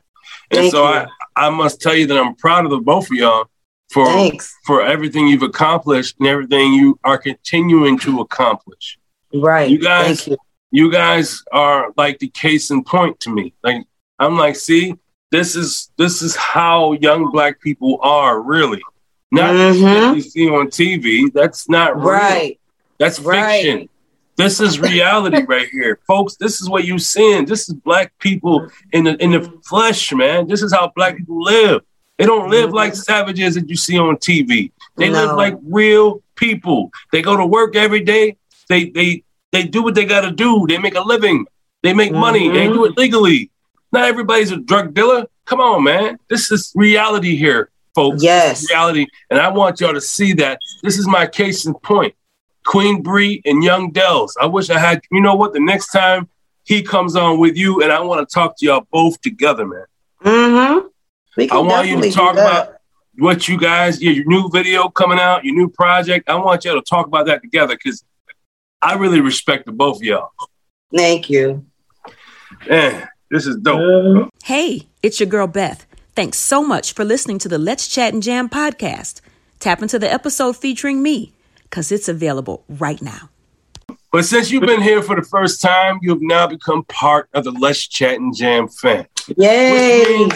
And 0.52 0.60
Thank 0.62 0.71
so 0.71 0.84
you. 0.84 0.89
I, 0.89 1.08
I 1.36 1.50
must 1.50 1.82
tell 1.82 1.95
you 1.95 2.06
that 2.08 2.17
I'm 2.17 2.36
proud 2.36 2.63
of 2.65 2.71
the 2.71 2.78
both 2.80 3.06
of 3.12 3.17
y'all 3.17 3.45
for 3.91 4.06
Thanks. 4.06 4.54
for 4.65 4.82
everything 4.82 5.28
you've 5.28 5.43
accomplished 5.43 6.15
and 6.19 6.28
everything 6.28 6.73
you 6.73 7.00
are 7.04 7.17
continuing 7.17 7.97
to 8.00 8.21
accomplish. 8.21 8.97
Right. 9.34 9.69
You 9.69 9.80
guys, 9.80 10.28
you. 10.28 10.38
you 10.71 10.91
guys 10.91 11.43
are 11.52 11.91
like 11.97 12.19
the 12.19 12.30
case 12.30 12.71
in 12.71 12.84
point 12.84 13.19
to 13.21 13.30
me. 13.30 13.54
Like 13.63 13.84
I'm 14.19 14.38
like, 14.38 14.56
see, 14.56 14.95
this 15.32 15.56
is 15.56 15.90
this 15.98 16.22
is 16.22 16.36
how 16.36 16.94
young 16.94 17.32
black 17.32 17.60
people 17.62 18.00
are 18.02 18.42
really. 18.42 18.82
Not 19.32 19.54
Mhm. 19.54 20.08
what 20.08 20.16
you 20.16 20.22
see 20.22 20.50
on 20.50 20.68
TV. 20.70 21.30
That's 21.34 21.68
not 21.70 21.98
real. 21.98 22.08
Right. 22.10 22.60
That's 22.98 23.20
Right. 23.20 23.62
fiction. 23.63 23.90
This 24.38 24.60
is 24.62 24.80
reality 24.80 25.44
right 25.48 25.68
here, 25.70 26.00
folks. 26.08 26.36
This 26.36 26.62
is 26.62 26.70
what 26.70 26.86
you 26.86 26.98
seeing. 27.00 27.46
This 27.46 27.68
is 27.68 27.74
black 27.76 28.13
people 28.20 28.68
in 28.94 29.04
the 29.06 29.22
in 29.22 29.32
the 29.32 29.52
flesh, 29.68 30.13
man. 30.13 30.48
This 30.48 30.62
is 30.62 30.72
how 30.74 30.92
black 30.96 31.18
people 31.18 31.44
live. 31.44 31.82
They 32.18 32.26
don't 32.26 32.50
live 32.50 32.72
like 32.72 32.96
savages 32.96 33.56
that 33.56 33.70
you 33.70 33.76
see 33.76 33.98
on 33.98 34.18
TV. 34.18 34.72
They 34.96 35.10
live 35.10 35.36
like 35.36 35.56
real 35.68 36.22
people. 36.36 36.92
They 37.12 37.22
go 37.22 37.36
to 37.36 37.46
work 37.46 37.76
every 37.76 38.00
day. 38.02 38.38
They 38.70 38.86
they 38.90 39.24
they 39.52 39.63
do 39.63 39.84
what 39.84 39.94
they 39.96 40.06
got 40.06 40.22
to 40.22 40.32
do. 40.32 40.66
They 40.68 40.78
make 40.78 40.96
a 40.96 41.02
living. 41.02 41.46
They 41.84 41.94
make 41.94 42.12
money. 42.12 42.48
They 42.50 42.68
do 42.68 42.86
it 42.86 42.98
legally. 42.98 43.50
Not 43.91 44.06
everybody's 44.06 44.52
a 44.52 44.58
drug 44.58 44.93
dealer. 44.93 45.26
Come 45.45 45.62
on, 45.62 45.84
man. 45.84 46.19
This 46.30 46.52
is 46.52 46.71
reality 46.76 47.36
here, 47.36 47.69
folks. 47.95 48.21
Yes. 48.21 48.69
Reality, 48.69 49.08
and 49.30 49.39
I 49.39 49.50
want 49.50 49.80
y'all 49.80 49.93
to 49.93 50.02
see 50.02 50.34
that. 50.34 50.60
This 50.84 50.97
is 50.97 51.08
my 51.08 51.26
case 51.26 51.65
in 51.65 51.73
point. 51.76 52.13
Queen 52.65 53.02
Bree 53.02 53.41
and 53.45 53.63
Young 53.63 53.91
Dells. 53.91 54.36
I 54.39 54.45
wish 54.45 54.69
I 54.69 54.78
had. 54.78 55.02
You 55.10 55.21
know 55.21 55.36
what? 55.36 55.54
The 55.54 55.62
next 55.62 55.91
time 55.91 56.28
he 56.65 56.84
comes 56.84 57.15
on 57.15 57.39
with 57.39 57.56
you, 57.56 57.82
and 57.82 57.91
I 57.91 58.02
want 58.02 58.28
to 58.28 58.34
talk 58.34 58.58
to 58.58 58.65
y'all 58.65 58.88
both 58.91 59.21
together, 59.21 59.65
man. 59.65 59.86
Mm-hmm. 60.23 60.88
We 61.38 61.50
I 61.50 61.58
want 61.60 61.88
you 61.88 62.02
to 62.02 62.12
talk 62.12 62.34
about 62.34 62.73
what 63.17 63.47
you 63.47 63.58
guys, 63.58 64.02
your, 64.02 64.13
your 64.13 64.26
new 64.26 64.50
video 64.50 64.89
coming 64.89 65.19
out, 65.19 65.45
your 65.45 65.56
new 65.56 65.69
project. 65.69 66.30
I 66.30 66.36
want 66.36 66.65
y'all 66.65 66.76
to 66.76 66.82
talk 66.82 67.08
about 67.08 67.28
that 67.28 67.41
together 67.41 67.76
because 67.76 68.04
I 68.82 68.95
really 68.95 69.21
respect 69.21 69.65
the 69.65 69.71
both 69.71 69.97
of 69.97 70.04
y'all. 70.04 70.32
Thank 70.93 71.30
you. 71.30 71.65
Man, 72.67 73.08
this 73.30 73.46
is 73.46 73.58
dope. 73.58 73.80
Mm-hmm. 73.80 74.28
Hey, 74.44 74.88
it's 75.04 75.20
your 75.20 75.28
girl 75.28 75.48
Beth. 75.48 75.86
Thanks 76.16 76.38
so 76.38 76.63
much 76.63 76.94
for 76.94 77.06
listening 77.06 77.40
to 77.40 77.50
the 77.50 77.58
Let's 77.58 77.88
Chat 77.88 78.13
and 78.13 78.24
Jam 78.24 78.50
podcast. 78.50 79.22
Tap 79.60 79.82
into 79.82 80.00
the 80.00 80.12
episode 80.12 80.58
featuring 80.58 81.04
me 81.04 81.34
because 81.63 81.92
it's 81.92 82.08
available 82.08 82.63
right 82.68 83.02
now. 83.02 83.30
But 84.12 84.24
since 84.24 84.50
you've 84.50 84.63
been 84.63 84.82
here 84.82 85.04
for 85.04 85.16
the 85.16 85.22
first 85.22 85.62
time, 85.62 86.00
you've 86.02 86.22
now 86.22 86.48
become 86.48 86.84
part 86.86 87.30
of 87.34 87.44
the 87.44 87.52
Let's 87.52 87.88
Chat 87.88 88.15
and 88.15 88.36
Jam 88.36 88.67
fan. 88.67 89.06
Yay! 89.36 90.30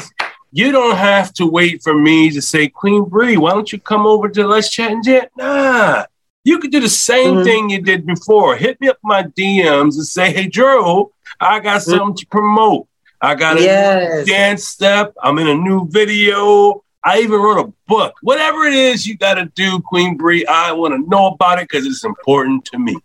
You 0.51 0.71
don't 0.73 0.97
have 0.97 1.33
to 1.35 1.45
wait 1.45 1.81
for 1.81 1.93
me 1.93 2.29
to 2.31 2.41
say, 2.41 2.67
Queen 2.67 3.05
Bree, 3.05 3.37
why 3.37 3.51
don't 3.51 3.71
you 3.71 3.79
come 3.79 4.05
over 4.05 4.27
to 4.27 4.45
Let's 4.45 4.69
Chat 4.69 4.91
and 4.91 5.03
Jam? 5.03 5.25
Nah, 5.37 6.05
You 6.43 6.57
could 6.59 6.71
do 6.71 6.79
the 6.79 6.89
same 6.89 7.35
Mhm. 7.35 7.43
thing 7.43 7.69
you 7.69 7.81
did 7.81 8.05
before. 8.05 8.55
Hit 8.55 8.81
me 8.81 8.89
up 8.89 8.97
my 9.03 9.23
DMs 9.23 9.95
and 9.95 10.05
say, 10.05 10.31
"Hey, 10.33 10.47
Drew, 10.47 11.11
I 11.39 11.59
got 11.59 11.83
something 11.83 12.15
to 12.15 12.25
promote. 12.27 12.87
I 13.21 13.35
got 13.35 13.57
a 13.57 13.61
Yes. 13.61 14.27
dance 14.27 14.67
step. 14.67 15.13
I'm 15.21 15.37
in 15.37 15.47
a 15.47 15.53
new 15.53 15.87
video. 15.89 16.83
I 17.03 17.19
even 17.19 17.39
wrote 17.39 17.59
a 17.67 17.71
book. 17.87 18.13
Whatever 18.21 18.65
it 18.65 18.73
is 18.73 19.05
you 19.05 19.17
got 19.17 19.35
to 19.35 19.45
do, 19.55 19.79
Queen 19.79 20.17
Bree, 20.17 20.45
I 20.45 20.71
want 20.71 20.93
to 20.95 21.09
know 21.09 21.27
about 21.27 21.59
it 21.59 21.67
because 21.69 21.85
it's 21.85 22.03
important 22.03 22.65
to 22.65 22.79
me. 22.79 22.97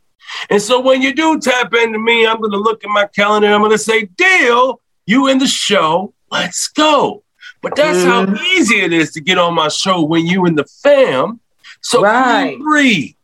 And 0.50 0.60
so 0.60 0.80
when 0.80 1.02
you 1.02 1.14
do 1.14 1.38
tap 1.38 1.72
into 1.74 1.98
me, 1.98 2.26
I'm 2.26 2.38
going 2.38 2.50
to 2.52 2.58
look 2.58 2.82
at 2.84 2.90
my 2.90 3.06
calendar. 3.06 3.48
I'm 3.52 3.60
going 3.60 3.70
to 3.72 3.78
say, 3.78 4.08
"Deal, 4.16 4.80
you 5.06 5.28
in 5.28 5.38
the 5.38 5.46
show? 5.46 6.14
Let's 6.30 6.68
go." 6.68 7.22
But 7.62 7.76
that's 7.76 8.02
how 8.04 8.26
easy 8.54 8.80
it 8.80 8.92
is 8.92 9.12
to 9.12 9.20
get 9.20 9.38
on 9.38 9.54
my 9.54 9.68
show 9.68 10.02
when 10.02 10.26
you 10.26 10.46
in 10.46 10.54
the 10.56 10.64
fam. 10.82 11.40
So 11.80 12.00
Right. 12.02 12.56
Queen 12.56 12.62
Bree, 12.62 13.16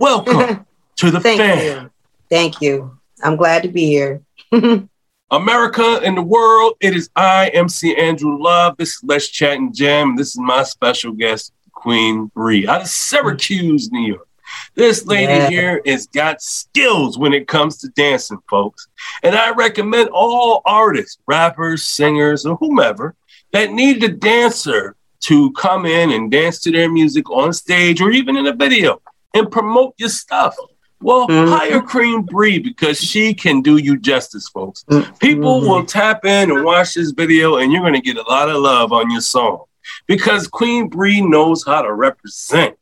welcome 0.00 0.66
to 0.96 1.10
the 1.10 1.20
Thank 1.20 1.62
you. 1.62 1.90
Thank 2.28 2.60
you. 2.60 2.98
I'm 3.22 3.36
glad 3.36 3.62
to 3.62 3.68
be 3.68 3.86
here. 3.86 4.22
America 5.30 6.00
and 6.02 6.16
the 6.16 6.22
world, 6.22 6.74
it 6.80 6.96
is 6.96 7.08
I, 7.14 7.50
MC 7.50 7.94
Andrew 7.96 8.42
Love. 8.42 8.76
This 8.78 8.96
is 8.96 9.00
Let's 9.04 9.28
Chat 9.28 9.58
and 9.58 9.72
Jam. 9.74 10.16
This 10.16 10.28
is 10.28 10.38
my 10.38 10.64
special 10.64 11.12
guest, 11.12 11.52
Queen 11.72 12.26
Bree, 12.34 12.66
out 12.66 12.80
of 12.80 12.88
Syracuse, 12.88 13.92
New 13.92 14.06
York. 14.08 14.26
This 14.74 15.06
lady 15.06 15.32
Yeah. 15.32 15.48
here 15.48 15.82
has 15.86 16.08
got 16.08 16.42
skills 16.42 17.16
when 17.16 17.32
it 17.32 17.46
comes 17.46 17.76
to 17.78 17.88
dancing, 17.90 18.38
folks. 18.48 18.88
And 19.22 19.36
I 19.36 19.50
recommend 19.50 20.08
all 20.08 20.62
artists, 20.64 21.18
rappers, 21.28 21.84
singers, 21.84 22.44
or 22.44 22.56
whomever 22.56 23.14
that 23.52 23.70
need 23.70 24.02
a 24.02 24.08
dancer 24.08 24.96
to 25.20 25.52
come 25.52 25.86
in 25.86 26.10
and 26.10 26.30
dance 26.30 26.58
to 26.60 26.72
their 26.72 26.90
music 26.90 27.30
on 27.30 27.52
stage 27.52 28.00
or 28.00 28.10
even 28.10 28.36
in 28.36 28.46
a 28.46 28.54
video 28.54 29.00
and 29.34 29.50
promote 29.50 29.94
your 29.98 30.08
stuff. 30.08 30.56
Well, 31.02 31.26
mm-hmm. 31.28 31.50
hire 31.50 31.80
Queen 31.80 32.22
Bree 32.22 32.58
because 32.58 32.98
she 32.98 33.32
can 33.32 33.62
do 33.62 33.78
you 33.78 33.98
justice, 33.98 34.48
folks. 34.48 34.84
Mm-hmm. 34.84 35.14
People 35.14 35.60
will 35.62 35.84
tap 35.84 36.24
in 36.26 36.50
and 36.50 36.64
watch 36.64 36.94
this 36.94 37.12
video, 37.12 37.56
and 37.56 37.72
you're 37.72 37.80
going 37.80 37.94
to 37.94 38.00
get 38.00 38.18
a 38.18 38.28
lot 38.28 38.50
of 38.50 38.56
love 38.60 38.92
on 38.92 39.10
your 39.10 39.22
song 39.22 39.64
because 40.06 40.46
Queen 40.46 40.88
Bree 40.88 41.22
knows 41.22 41.64
how 41.64 41.82
to 41.82 41.92
represent. 41.92 42.76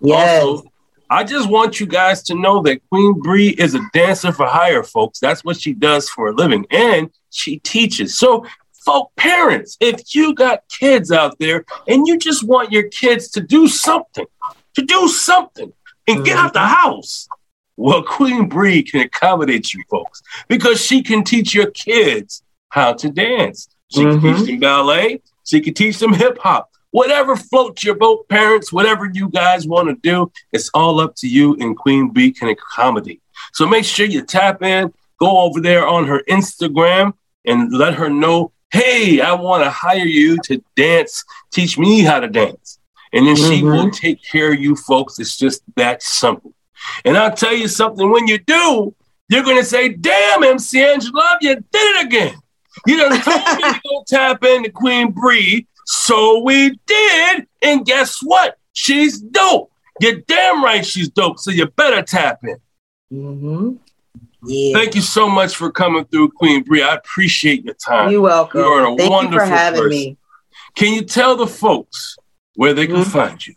Yes. 0.00 0.42
Also, 0.42 0.68
I 1.10 1.24
just 1.24 1.48
want 1.50 1.80
you 1.80 1.86
guys 1.86 2.22
to 2.24 2.34
know 2.34 2.62
that 2.62 2.80
Queen 2.90 3.20
Bree 3.20 3.50
is 3.50 3.74
a 3.74 3.80
dancer 3.92 4.32
for 4.32 4.46
hire, 4.46 4.84
folks. 4.84 5.18
That's 5.18 5.44
what 5.44 5.60
she 5.60 5.72
does 5.72 6.08
for 6.08 6.28
a 6.28 6.32
living, 6.32 6.66
and 6.70 7.10
she 7.30 7.58
teaches. 7.58 8.16
So, 8.16 8.46
folk 8.84 9.10
parents, 9.16 9.76
if 9.80 10.14
you 10.14 10.34
got 10.34 10.68
kids 10.68 11.10
out 11.10 11.38
there 11.38 11.64
and 11.88 12.06
you 12.06 12.18
just 12.18 12.46
want 12.46 12.70
your 12.70 12.88
kids 12.88 13.30
to 13.30 13.40
do 13.40 13.66
something, 13.66 14.26
to 14.74 14.82
do 14.82 15.08
something, 15.08 15.72
and 16.06 16.24
get 16.24 16.36
out 16.36 16.52
the 16.52 16.60
mm-hmm. 16.60 16.74
house. 16.74 17.28
Well, 17.76 18.02
Queen 18.02 18.48
Bree 18.48 18.82
can 18.82 19.00
accommodate 19.00 19.74
you 19.74 19.82
folks 19.90 20.22
because 20.48 20.80
she 20.80 21.02
can 21.02 21.24
teach 21.24 21.54
your 21.54 21.70
kids 21.70 22.42
how 22.68 22.92
to 22.94 23.10
dance. 23.10 23.68
She 23.90 24.02
can 24.02 24.20
teach 24.20 24.36
mm-hmm. 24.36 24.44
them 24.44 24.60
ballet. 24.60 25.22
She 25.44 25.60
can 25.60 25.74
teach 25.74 25.98
them 25.98 26.12
hip 26.12 26.38
hop. 26.38 26.70
Whatever 26.90 27.34
floats 27.34 27.82
your 27.82 27.96
boat, 27.96 28.28
parents, 28.28 28.72
whatever 28.72 29.10
you 29.12 29.28
guys 29.28 29.66
want 29.66 29.88
to 29.88 29.96
do, 29.96 30.30
it's 30.52 30.70
all 30.74 31.00
up 31.00 31.16
to 31.16 31.28
you, 31.28 31.56
and 31.58 31.76
Queen 31.76 32.10
Bree 32.10 32.30
can 32.30 32.48
accommodate. 32.48 33.20
So 33.52 33.66
make 33.66 33.84
sure 33.84 34.06
you 34.06 34.22
tap 34.22 34.62
in, 34.62 34.92
go 35.18 35.40
over 35.40 35.60
there 35.60 35.86
on 35.86 36.06
her 36.06 36.22
Instagram, 36.28 37.14
and 37.44 37.72
let 37.72 37.94
her 37.94 38.08
know, 38.08 38.52
hey, 38.70 39.20
I 39.20 39.32
want 39.32 39.64
to 39.64 39.70
hire 39.70 40.06
you 40.06 40.38
to 40.44 40.62
dance, 40.76 41.24
teach 41.52 41.76
me 41.76 42.02
how 42.02 42.20
to 42.20 42.28
dance. 42.28 42.78
And 43.14 43.28
then 43.28 43.36
she 43.36 43.62
will 43.62 43.90
take 43.90 44.22
care 44.22 44.52
of 44.52 44.60
you 44.60 44.74
folks. 44.74 45.20
It's 45.20 45.36
just 45.36 45.62
that 45.76 46.02
simple. 46.02 46.52
And 47.04 47.16
I'll 47.16 47.34
tell 47.34 47.54
you 47.54 47.68
something, 47.68 48.10
when 48.10 48.26
you 48.26 48.38
do, 48.38 48.94
you're 49.28 49.44
going 49.44 49.56
to 49.56 49.64
say, 49.64 49.90
damn, 49.90 50.42
MC 50.42 50.82
Andrew, 50.82 51.12
you 51.40 51.54
did 51.54 51.64
it 51.72 52.06
again. 52.06 52.34
You 52.86 52.96
done 52.96 53.20
told 53.20 53.56
me 53.56 53.72
to 53.72 53.80
go 53.88 54.04
tap 54.08 54.44
into 54.44 54.70
Queen 54.70 55.12
Bree. 55.12 55.66
So 55.86 56.40
we 56.40 56.78
did. 56.86 57.46
And 57.62 57.86
guess 57.86 58.18
what? 58.20 58.58
She's 58.72 59.20
dope. 59.20 59.70
You're 60.00 60.20
damn 60.22 60.64
right 60.64 60.84
she's 60.84 61.08
dope. 61.08 61.38
So 61.38 61.52
you 61.52 61.66
better 61.66 62.02
tap 62.02 62.40
in. 62.42 62.56
Mm-hmm. 63.12 63.76
Yeah. 64.46 64.76
Thank 64.76 64.96
you 64.96 65.00
so 65.00 65.28
much 65.28 65.54
for 65.54 65.70
coming 65.70 66.04
through, 66.06 66.30
Queen 66.32 66.64
Bree. 66.64 66.82
I 66.82 66.96
appreciate 66.96 67.64
your 67.64 67.74
time. 67.74 68.10
You're 68.10 68.20
welcome. 68.20 68.60
You 68.60 68.66
are 68.66 68.82
a 68.82 68.86
Thank 68.86 69.00
you 69.02 69.10
wonderful 69.10 69.38
for 69.38 69.54
having 69.54 69.82
person. 69.82 69.90
me. 69.90 70.16
Can 70.74 70.92
you 70.92 71.02
tell 71.02 71.36
the 71.36 71.46
folks 71.46 72.16
where 72.56 72.74
they 72.74 72.86
can 72.86 72.96
Mhm. 72.96 73.06
find 73.06 73.46
you? 73.46 73.54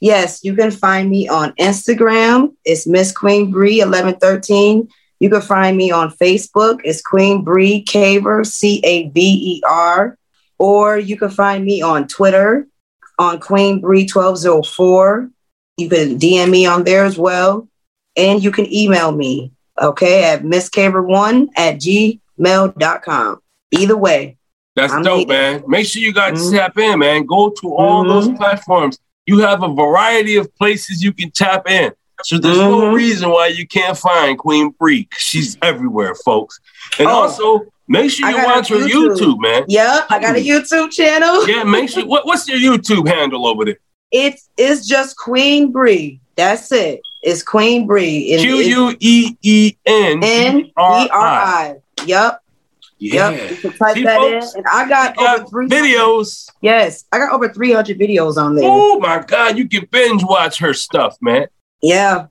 Yes, 0.00 0.40
you 0.42 0.54
can 0.54 0.70
find 0.70 1.10
me 1.10 1.28
on 1.28 1.52
Instagram. 1.58 2.54
It's 2.64 2.86
Miss 2.86 3.12
Queen 3.12 3.50
Bree 3.50 3.80
eleven 3.80 4.14
thirteen. 4.16 4.88
You 5.20 5.28
can 5.28 5.42
find 5.42 5.76
me 5.76 5.90
on 5.90 6.10
Facebook. 6.10 6.80
It's 6.84 7.02
Queen 7.02 7.42
Bree 7.44 7.84
Caver 7.86 8.46
C 8.46 8.80
A 8.84 9.08
V 9.08 9.20
E 9.20 9.62
R. 9.68 10.16
Or 10.58 10.98
you 10.98 11.16
can 11.16 11.30
find 11.30 11.64
me 11.64 11.80
on 11.82 12.06
Twitter 12.08 12.66
on 13.18 13.38
Queen 13.40 13.80
Bree 13.80 14.06
twelve 14.06 14.38
zero 14.38 14.62
four. 14.62 15.30
You 15.76 15.88
can 15.88 16.18
DM 16.18 16.50
me 16.50 16.66
on 16.66 16.84
there 16.84 17.04
as 17.04 17.16
well, 17.18 17.68
and 18.16 18.42
you 18.44 18.50
can 18.50 18.70
email 18.72 19.12
me. 19.12 19.52
Okay, 19.80 20.24
at 20.24 20.42
misscaver1 20.42 21.48
at 21.56 21.78
gmail.com. 21.80 23.38
Either 23.72 23.96
way, 23.96 24.36
That's 24.80 24.92
I'm 24.92 25.02
dope, 25.02 25.28
man. 25.28 25.62
Make 25.66 25.86
sure 25.86 26.00
you 26.02 26.12
guys 26.12 26.40
Mhm. 26.40 26.56
tap 26.56 26.78
in, 26.78 26.98
man. 26.98 27.26
Go 27.26 27.50
to 27.50 27.74
all 27.74 28.04
those 28.04 28.28
Mhm. 28.28 28.36
platforms. 28.36 28.98
You 29.26 29.38
have 29.40 29.62
a 29.62 29.68
variety 29.68 30.36
of 30.36 30.54
places 30.56 31.02
you 31.02 31.12
can 31.12 31.30
tap 31.30 31.68
in. 31.68 31.92
So 32.24 32.38
there's 32.38 32.58
no 32.58 32.80
Mhm. 32.82 32.92
reason 32.94 33.30
why 33.30 33.46
you 33.48 33.66
can't 33.66 33.96
find 33.96 34.38
Queen 34.38 34.74
Bree. 34.78 35.08
She's 35.16 35.56
everywhere, 35.62 36.14
folks. 36.14 36.60
And 36.98 37.08
Oh. 37.08 37.12
also, 37.22 37.60
make 37.88 38.10
sure 38.10 38.28
you 38.28 38.36
watch 38.44 38.68
her 38.68 38.76
YouTube. 38.76 39.16
YouTube, 39.16 39.38
man. 39.40 39.64
Yep, 39.68 40.06
I 40.10 40.18
got 40.18 40.36
a 40.36 40.40
YouTube 40.40 40.90
channel. 40.90 41.46
Yeah, 41.48 41.62
make 41.64 41.88
sure. 41.88 42.04
What, 42.06 42.26
what's 42.26 42.46
your 42.48 42.58
YouTube 42.58 43.08
handle 43.08 43.46
over 43.46 43.64
there? 43.64 43.78
It's 44.12 44.48
it's 44.58 44.86
just 44.86 45.16
Queen 45.16 45.70
Bree. 45.72 46.20
That's 46.36 46.70
it. 46.72 47.00
It's 47.22 47.42
Queen 47.42 47.86
Bree. 47.86 48.36
Q 48.38 48.56
U 48.56 48.96
E 48.98 49.36
E 49.42 49.72
N 49.86 50.20
N 50.22 50.58
E 50.66 50.72
R 50.76 51.08
I. 51.12 51.74
Yep. 52.06 52.40
Yeah. 53.00 53.30
Yep. 53.30 53.50
You 53.50 53.56
can 53.56 53.72
type 53.72 53.94
See, 53.94 54.04
that 54.04 54.18
folks, 54.18 54.54
in. 54.54 54.58
And 54.58 54.66
I 54.70 54.88
got, 54.88 55.16
got 55.16 55.40
over 55.40 55.48
three 55.48 55.68
videos. 55.68 56.50
Yes, 56.60 57.04
I 57.10 57.18
got 57.18 57.32
over 57.32 57.48
300 57.48 57.98
videos 57.98 58.36
on 58.36 58.54
there. 58.54 58.64
Oh 58.66 58.98
my 59.00 59.22
God, 59.26 59.56
you 59.56 59.68
can 59.68 59.86
binge 59.90 60.22
watch 60.22 60.58
her 60.58 60.74
stuff, 60.74 61.16
man. 61.20 61.46
Yeah. 61.82 62.26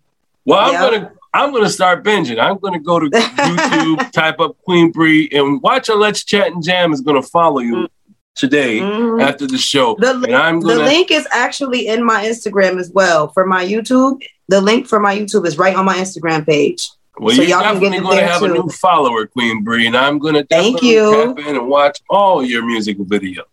Well, 0.46 0.60
I'm 0.60 0.74
gonna 0.74 1.12
I'm 1.34 1.52
gonna 1.52 1.70
start 1.70 2.04
binging. 2.04 2.40
I'm 2.40 2.58
gonna 2.60 2.80
go 2.80 3.00
to 3.00 3.08
YouTube, 3.10 4.12
type 4.12 4.40
up 4.40 4.58
Queen 4.64 4.92
Bree, 4.92 5.28
and 5.32 5.62
watch 5.62 5.88
her 5.88 5.96
Let's 5.96 6.24
Chat 6.24 6.48
and 6.48 6.64
Jam 6.64 6.94
is 6.94 7.02
gonna 7.02 7.22
follow 7.24 7.60
you 7.60 7.88
today 8.36 8.80
Mhm. 8.80 9.22
after 9.22 9.48
the 9.48 9.58
show. 9.58 9.96
The, 10.00 10.12
and 10.12 10.36
I'm 10.36 10.60
the 10.62 10.76
gonna 10.76 10.86
link 10.86 11.12
is 11.12 11.28
actually 11.32 11.88
in 11.88 12.04
my 12.06 12.24
Instagram 12.26 12.80
as 12.80 12.92
well. 12.92 13.30
For 13.30 13.46
my 13.46 13.66
YouTube, 13.66 14.22
the 14.48 14.62
link 14.62 14.88
for 14.88 15.00
my 15.00 15.18
YouTube 15.18 15.46
is 15.46 15.58
right 15.58 15.76
on 15.76 15.86
my 15.86 15.98
Instagram 15.98 16.46
page. 16.46 16.90
Well, 17.20 17.36
so 17.36 17.42
you're 17.42 17.60
definitely 17.60 18.00
gonna 18.00 18.16
there 18.16 18.28
have 18.28 18.44
a 18.44 18.48
new 18.48 18.68
follower, 18.70 19.26
Queen 19.28 19.64
Bree, 19.64 19.88
and 19.88 19.96
I'm 19.98 20.20
gonna 20.20 20.44
Thank 20.44 20.78
definitely 20.82 20.90
you. 20.94 21.36
tap 21.36 21.40
in 21.48 21.56
and 21.58 21.68
watch 21.68 22.00
all 22.10 22.44
your 22.44 22.66
music 22.66 22.98
videos. 23.00 23.44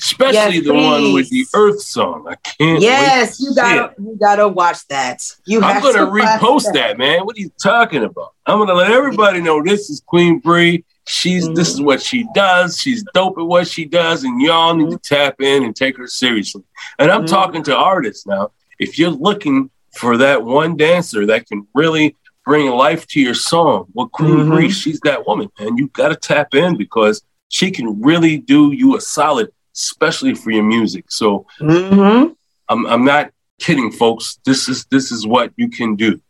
Especially 0.00 0.56
Yes, 0.56 0.64
the 0.64 0.74
one 0.74 1.12
with 1.12 1.28
the. 1.30 1.46
Earth 1.54 1.80
song. 1.80 2.26
I 2.28 2.34
can't 2.34 2.80
Yes, 2.82 3.36
to 3.38 3.44
you 3.44 3.54
gotta 3.54 3.94
you 3.98 4.16
gotta 4.20 4.48
watch 4.48 4.86
that. 4.88 5.22
You 5.46 5.62
I'm 5.62 5.80
gonna 5.80 6.06
repost 6.06 6.72
that. 6.72 6.98
man. 6.98 7.24
What 7.24 7.36
are 7.36 7.40
you 7.40 7.52
talking 7.62 8.02
about? 8.02 8.32
I'm 8.46 8.58
gonna 8.58 8.74
let 8.74 8.90
everybody 8.90 9.40
know 9.40 9.62
this 9.62 9.90
is 9.90 10.00
Queen 10.04 10.40
Bree. 10.40 10.84
She's 11.06 11.48
this 11.50 11.68
Mm-hmm. 11.70 11.74
is 11.74 11.80
what 11.82 12.02
she 12.02 12.26
does. 12.34 12.78
She's 12.80 13.04
dope 13.14 13.38
at 13.38 13.44
what 13.44 13.68
she 13.68 13.84
does, 13.84 14.24
and 14.24 14.40
y'all 14.40 14.74
need 14.74 14.90
to 14.90 14.96
Mm-hmm. 14.96 15.14
tap 15.14 15.40
in 15.40 15.62
and 15.64 15.74
take 15.76 15.96
her 15.98 16.08
seriously. 16.08 16.62
And 16.98 17.10
I'm 17.10 17.22
Mhm. 17.22 17.28
talking 17.28 17.62
to 17.64 17.76
artists 17.76 18.26
now. 18.26 18.50
If 18.80 18.98
you're 18.98 19.10
looking 19.10 19.70
for 19.96 20.16
that 20.16 20.42
one 20.42 20.76
dancer 20.76 21.26
that 21.26 21.46
can 21.46 21.66
really 21.74 22.16
bring 22.44 22.70
life 22.70 23.06
to 23.08 23.20
your 23.20 23.34
song, 23.34 23.86
well, 23.94 24.08
Queen 24.08 24.36
Mhm. 24.38 24.48
Bree, 24.50 24.70
she's 24.70 25.00
that 25.00 25.26
woman, 25.26 25.48
and 25.58 25.78
you 25.78 25.88
got 25.88 26.08
to 26.08 26.16
tap 26.16 26.54
in 26.54 26.76
because 26.76 27.22
she 27.48 27.70
can 27.70 28.00
really 28.02 28.38
do 28.38 28.72
you 28.72 28.96
a 28.96 29.00
solid, 29.00 29.48
especially 29.74 30.34
for 30.34 30.50
your 30.50 30.64
music. 30.64 31.04
So 31.08 31.46
hmm 31.58 32.24
I'm 32.68 32.86
I'm 32.86 33.04
not 33.04 33.30
kidding, 33.60 33.92
folks. 33.92 34.38
This 34.44 34.68
is 34.68 34.84
this 34.90 35.12
is 35.12 35.26
what 35.26 35.52
you 35.56 35.68
can 35.68 35.94
do. 35.96 36.20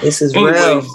This 0.00 0.22
is 0.22 0.34
Anyways, 0.34 0.54
real. 0.84 0.86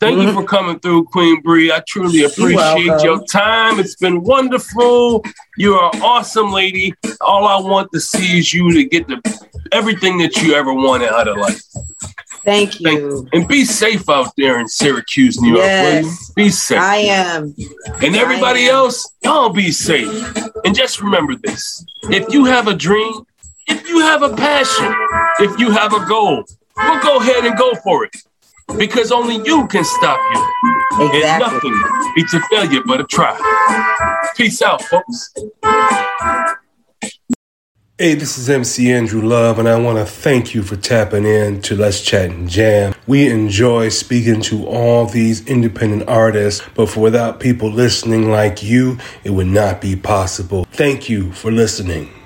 Thank 0.00 0.16
you 0.22 0.28
Mhm. 0.28 0.34
for 0.34 0.44
coming 0.44 0.78
through, 0.78 1.04
Queen 1.04 1.42
Bree. 1.42 1.70
I 1.70 1.80
truly 1.86 2.22
appreciate 2.24 3.02
your 3.02 3.22
time. 3.26 3.78
It's 3.78 3.96
been 3.96 4.22
wonderful. 4.22 5.22
You're 5.58 5.90
an 5.92 6.00
awesome 6.00 6.50
lady. 6.52 6.94
All 7.20 7.46
I 7.46 7.60
want 7.60 7.92
to 7.92 8.00
see 8.00 8.38
is 8.38 8.54
you 8.54 8.72
to 8.72 8.84
get 8.84 9.06
the 9.08 9.18
everything 9.72 10.16
that 10.18 10.40
you 10.40 10.54
ever 10.54 10.72
wanted 10.72 11.10
out 11.12 11.28
of 11.28 11.36
life. 11.36 11.62
Thank 12.44 12.80
you. 12.80 13.28
And 13.32 13.46
be 13.46 13.64
safe 13.64 14.08
out 14.08 14.32
there 14.36 14.58
in 14.58 14.68
Syracuse, 14.68 15.40
New 15.40 15.50
York. 15.50 15.60
Yes. 15.60 16.32
Be 16.32 16.48
safe. 16.48 16.78
I 16.78 16.96
am. 16.96 17.54
And 18.02 18.16
everybody 18.16 18.68
am. 18.68 18.74
else, 18.74 19.12
y'all 19.22 19.50
be 19.50 19.70
safe. 19.70 20.08
And 20.64 20.74
just 20.74 21.00
remember 21.00 21.36
this 21.36 21.84
if 22.04 22.32
you 22.32 22.44
have 22.46 22.66
a 22.66 22.74
dream, 22.74 23.26
if 23.66 23.88
you 23.88 24.00
have 24.00 24.22
a 24.22 24.34
passion, 24.34 24.94
if 25.38 25.58
you 25.58 25.70
have 25.70 25.92
a 25.92 26.04
goal, 26.06 26.44
well, 26.76 27.02
go 27.02 27.18
ahead 27.18 27.44
and 27.44 27.58
go 27.58 27.74
for 27.84 28.04
it. 28.04 28.16
Because 28.78 29.10
only 29.10 29.36
you 29.44 29.66
can 29.66 29.84
stop 29.84 30.18
you. 30.32 31.06
Exactly. 31.06 31.22
And 31.22 31.40
nothing 31.40 32.12
beats 32.14 32.34
a 32.34 32.40
failure 32.48 32.82
but 32.86 33.00
a 33.00 33.04
try. 33.04 33.36
Peace 34.36 34.62
out, 34.62 34.82
folks. 34.82 35.34
Hey, 38.00 38.14
this 38.14 38.38
is 38.38 38.48
MC 38.48 38.90
Andrew 38.90 39.20
Love, 39.20 39.58
and 39.58 39.68
I 39.68 39.78
want 39.78 39.98
to 39.98 40.06
thank 40.06 40.54
you 40.54 40.62
for 40.62 40.74
tapping 40.74 41.26
in 41.26 41.60
to 41.60 41.76
Let's 41.76 42.00
Chat 42.00 42.30
and 42.30 42.48
Jam. 42.48 42.94
We 43.06 43.28
enjoy 43.28 43.90
speaking 43.90 44.40
to 44.40 44.66
all 44.66 45.04
these 45.04 45.46
independent 45.46 46.08
artists, 46.08 46.66
but 46.74 46.88
for 46.88 47.00
without 47.00 47.40
people 47.40 47.70
listening 47.70 48.30
like 48.30 48.62
you, 48.62 48.96
it 49.22 49.32
would 49.32 49.48
not 49.48 49.82
be 49.82 49.96
possible. 49.96 50.66
Thank 50.72 51.10
you 51.10 51.32
for 51.32 51.50
listening. 51.50 52.19